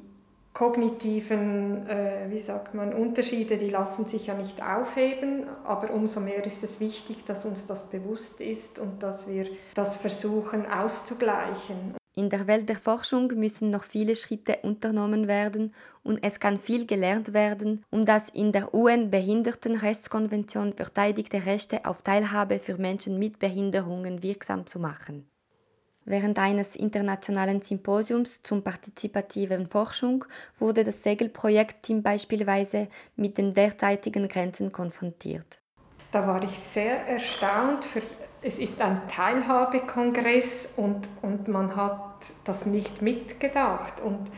kognitiven, 0.53 1.87
äh, 1.87 2.29
wie 2.29 2.39
sagt 2.39 2.73
man, 2.73 2.93
Unterschiede, 2.93 3.57
die 3.57 3.69
lassen 3.69 4.07
sich 4.07 4.27
ja 4.27 4.33
nicht 4.33 4.61
aufheben, 4.61 5.45
aber 5.63 5.91
umso 5.91 6.19
mehr 6.19 6.45
ist 6.45 6.61
es 6.63 6.81
wichtig, 6.81 7.23
dass 7.25 7.45
uns 7.45 7.65
das 7.65 7.83
bewusst 7.89 8.41
ist 8.41 8.77
und 8.77 9.01
dass 9.01 9.27
wir 9.27 9.47
das 9.73 9.95
versuchen 9.95 10.65
auszugleichen. 10.65 11.95
In 12.15 12.29
der 12.29 12.45
Welt 12.45 12.69
der 12.69 12.75
Forschung 12.75 13.29
müssen 13.35 13.71
noch 13.71 13.83
viele 13.83 14.15
Schritte 14.15 14.59
unternommen 14.61 15.27
werden 15.27 15.73
und 16.03 16.23
es 16.23 16.39
kann 16.39 16.59
viel 16.59 16.85
gelernt 16.85 17.33
werden, 17.33 17.83
um 17.89 18.05
das 18.05 18.29
in 18.29 18.51
der 18.51 18.71
UN-Behindertenrechtskonvention 18.71 20.73
verteidigte 20.73 21.47
Rechte 21.47 21.85
auf 21.85 22.03
Teilhabe 22.03 22.59
für 22.59 22.77
Menschen 22.77 23.17
mit 23.17 23.39
Behinderungen 23.39 24.21
wirksam 24.21 24.67
zu 24.67 24.77
machen. 24.77 25.27
Während 26.05 26.37
eines 26.37 26.75
internationalen 26.75 27.61
Symposiums 27.61 28.43
zum 28.43 28.61
partizipativen 28.61 29.67
Forschung 29.67 30.23
wurde 30.59 30.83
das 30.83 31.01
Segelprojekt-Team 31.01 32.03
beispielsweise 32.03 32.89
mit 33.15 33.39
den 33.39 33.55
derzeitigen 33.55 34.27
Grenzen 34.27 34.71
konfrontiert. 34.71 35.59
Da 36.11 36.27
war 36.27 36.43
ich 36.43 36.59
sehr 36.59 37.07
erstaunt. 37.07 37.85
Für, 37.85 38.03
es 38.43 38.59
ist 38.59 38.81
ein 38.81 39.01
Teilhabekongress 39.07 40.73
und, 40.75 41.07
und 41.21 41.47
man 41.47 41.75
hat 41.75 42.01
das 42.43 42.65
nicht 42.65 43.01
mitgedacht. 43.01 44.01
Und 44.01 44.29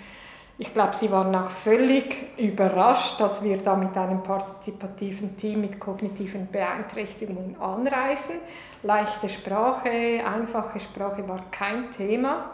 ich 0.58 0.74
glaube, 0.74 0.94
sie 0.94 1.12
waren 1.12 1.36
auch 1.36 1.50
völlig 1.50 2.40
überrascht, 2.40 3.20
dass 3.20 3.44
wir 3.44 3.58
da 3.58 3.76
mit 3.76 3.98
einem 3.98 4.24
partizipativen 4.24 5.36
Team 5.36 5.62
mit 5.62 5.80
kognitiven 5.80 6.48
Beeinträchtigungen 6.48 7.60
anreisen. 7.60 8.36
Leichte 8.84 9.28
Sprache, 9.28 9.90
einfache 10.26 10.80
Sprache 10.80 11.28
war 11.28 11.44
kein 11.52 11.92
Thema. 11.92 12.52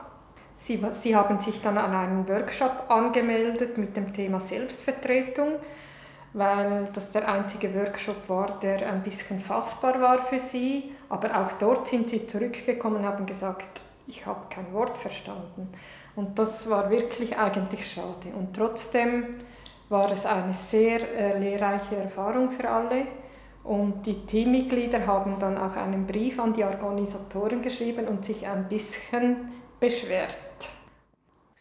Sie, 0.55 0.81
sie 0.93 1.15
haben 1.15 1.39
sich 1.39 1.61
dann 1.61 1.77
an 1.77 1.93
einen 1.93 2.29
Workshop 2.29 2.85
angemeldet 2.87 3.77
mit 3.77 3.95
dem 3.97 4.13
Thema 4.13 4.39
Selbstvertretung, 4.39 5.53
weil 6.33 6.87
das 6.93 7.11
der 7.11 7.27
einzige 7.27 7.73
Workshop 7.75 8.29
war, 8.29 8.59
der 8.59 8.89
ein 8.89 9.03
bisschen 9.03 9.41
fassbar 9.41 9.99
war 10.01 10.21
für 10.23 10.39
sie. 10.39 10.91
Aber 11.11 11.41
auch 11.41 11.51
dort 11.59 11.89
sind 11.89 12.09
sie 12.09 12.25
zurückgekommen 12.25 12.97
und 12.97 13.05
haben 13.05 13.25
gesagt, 13.25 13.81
ich 14.07 14.25
habe 14.25 14.39
kein 14.49 14.71
Wort 14.73 14.97
verstanden. 14.97 15.67
Und 16.15 16.39
das 16.39 16.69
war 16.69 16.89
wirklich 16.89 17.37
eigentlich 17.37 17.91
schade. 17.91 18.29
Und 18.33 18.55
trotzdem 18.55 19.25
war 19.89 20.09
es 20.09 20.25
eine 20.25 20.53
sehr 20.53 21.01
äh, 21.01 21.37
lehrreiche 21.37 21.97
Erfahrung 21.97 22.49
für 22.49 22.69
alle. 22.69 23.07
Und 23.65 24.05
die 24.05 24.25
Teammitglieder 24.25 25.05
haben 25.05 25.37
dann 25.37 25.57
auch 25.57 25.75
einen 25.75 26.07
Brief 26.07 26.39
an 26.39 26.53
die 26.53 26.63
Organisatoren 26.63 27.61
geschrieben 27.61 28.07
und 28.07 28.23
sich 28.23 28.47
ein 28.47 28.69
bisschen 28.69 29.51
beschwert. 29.81 30.37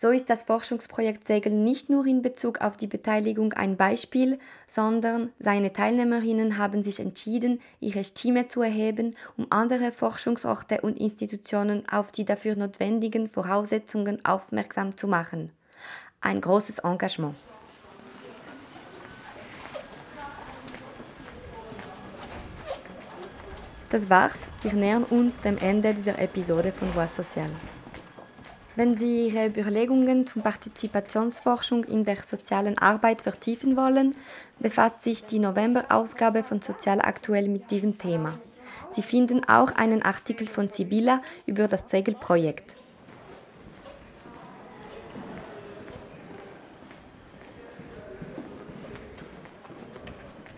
So 0.02 0.08
ist 0.08 0.30
das 0.30 0.44
Forschungsprojekt 0.44 1.26
Segel 1.26 1.52
nicht 1.52 1.90
nur 1.90 2.06
in 2.06 2.22
Bezug 2.22 2.62
auf 2.62 2.78
die 2.78 2.86
Beteiligung 2.86 3.52
ein 3.52 3.76
Beispiel, 3.76 4.38
sondern 4.66 5.30
seine 5.38 5.74
Teilnehmerinnen 5.74 6.56
haben 6.56 6.82
sich 6.82 7.00
entschieden, 7.00 7.60
ihre 7.80 8.02
Stimme 8.02 8.48
zu 8.48 8.62
erheben, 8.62 9.14
um 9.36 9.46
andere 9.50 9.92
Forschungsorte 9.92 10.80
und 10.80 10.98
Institutionen 10.98 11.86
auf 11.86 12.12
die 12.12 12.24
dafür 12.24 12.56
notwendigen 12.56 13.28
Voraussetzungen 13.28 14.24
aufmerksam 14.24 14.96
zu 14.96 15.06
machen. 15.06 15.50
Ein 16.22 16.40
großes 16.40 16.78
Engagement. 16.78 17.34
Das 23.90 24.08
war's. 24.08 24.38
Wir 24.62 24.72
nähern 24.72 25.04
uns 25.04 25.42
dem 25.42 25.58
Ende 25.58 25.92
dieser 25.92 26.18
Episode 26.18 26.72
von 26.72 26.94
Voix 26.94 27.16
Social. 27.16 27.50
Wenn 28.80 28.96
Sie 28.96 29.26
Ihre 29.28 29.48
Überlegungen 29.48 30.26
zur 30.26 30.42
Partizipationsforschung 30.42 31.84
in 31.84 32.02
der 32.02 32.16
sozialen 32.22 32.78
Arbeit 32.78 33.20
vertiefen 33.20 33.76
wollen, 33.76 34.16
befasst 34.58 35.04
sich 35.04 35.22
die 35.22 35.38
November-Ausgabe 35.38 36.42
von 36.42 36.62
Sozial 36.62 37.02
Aktuell 37.02 37.48
mit 37.48 37.70
diesem 37.70 37.98
Thema. 37.98 38.38
Sie 38.92 39.02
finden 39.02 39.44
auch 39.46 39.72
einen 39.72 40.00
Artikel 40.00 40.46
von 40.46 40.70
Sibylla 40.70 41.20
über 41.44 41.68
das 41.68 41.88
Zegelprojekt. 41.88 42.74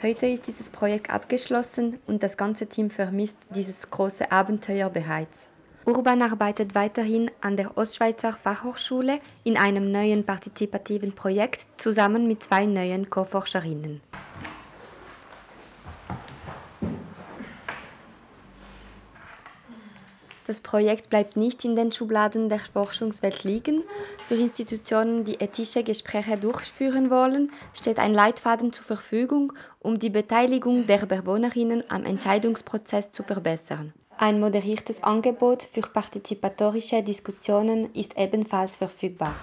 Heute 0.00 0.28
ist 0.28 0.46
dieses 0.46 0.70
Projekt 0.70 1.10
abgeschlossen 1.10 1.98
und 2.06 2.22
das 2.22 2.36
ganze 2.36 2.68
Team 2.68 2.88
vermisst 2.88 3.38
dieses 3.50 3.90
große 3.90 4.30
Abenteuer 4.30 4.90
bereits. 4.90 5.48
Urban 5.84 6.22
arbeitet 6.22 6.76
weiterhin 6.76 7.28
an 7.40 7.56
der 7.56 7.76
Ostschweizer 7.76 8.32
Fachhochschule 8.32 9.18
in 9.42 9.56
einem 9.56 9.90
neuen 9.90 10.24
partizipativen 10.24 11.12
Projekt 11.12 11.66
zusammen 11.76 12.28
mit 12.28 12.44
zwei 12.44 12.66
neuen 12.66 13.10
Co-Forscherinnen. 13.10 14.00
Das 20.46 20.60
Projekt 20.60 21.08
bleibt 21.08 21.36
nicht 21.36 21.64
in 21.64 21.76
den 21.76 21.92
Schubladen 21.92 22.48
der 22.48 22.58
Forschungswelt 22.58 23.42
liegen. 23.42 23.82
Für 24.28 24.34
Institutionen, 24.34 25.24
die 25.24 25.40
ethische 25.40 25.82
Gespräche 25.82 26.36
durchführen 26.36 27.10
wollen, 27.10 27.50
steht 27.74 27.98
ein 27.98 28.12
Leitfaden 28.12 28.72
zur 28.72 28.84
Verfügung, 28.84 29.52
um 29.80 29.98
die 29.98 30.10
Beteiligung 30.10 30.86
der 30.86 31.06
Bewohnerinnen 31.06 31.84
am 31.88 32.04
Entscheidungsprozess 32.04 33.12
zu 33.12 33.22
verbessern. 33.22 33.94
Ein 34.22 34.38
moderiertes 34.38 35.02
Angebot 35.02 35.64
für 35.64 35.80
partizipatorische 35.80 37.02
Diskussionen 37.02 37.92
ist 37.92 38.16
ebenfalls 38.16 38.76
verfügbar. 38.76 39.34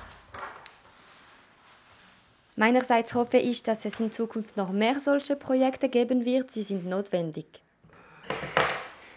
Meinerseits 2.55 3.13
hoffe 3.13 3.39
ich, 3.39 3.61
dass 3.61 3.83
es 3.83 3.99
in 3.99 4.09
Zukunft 4.09 4.55
noch 4.55 4.71
mehr 4.71 4.97
solche 5.01 5.35
Projekte 5.35 5.89
geben 5.89 6.23
wird. 6.23 6.53
Sie 6.53 6.61
sind 6.61 6.85
notwendig. 6.85 7.45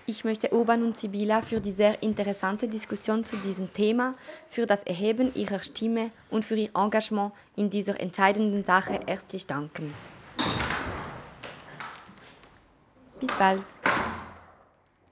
Ich 0.07 0.25
möchte 0.25 0.53
Urban 0.53 0.83
und 0.83 0.98
Sibylla 0.98 1.42
für 1.42 1.61
die 1.61 1.70
sehr 1.70 2.03
interessante 2.03 2.66
Diskussion 2.66 3.25
zu 3.25 3.37
diesem 3.37 3.72
Thema, 3.72 4.16
für 4.48 4.66
das 4.66 4.83
Erheben 4.83 5.33
ihrer 5.37 5.61
Stimme 5.61 6.11
und 6.29 6.44
für 6.44 6.57
ihr 6.57 6.70
Engagement 6.75 7.31
in 7.55 7.70
dieser 7.70 8.01
entscheidenden 8.01 8.64
Sache 8.64 8.98
herzlich 9.07 9.46
danken. 9.46 9.94
Bis 13.20 13.31
bald. 13.38 13.62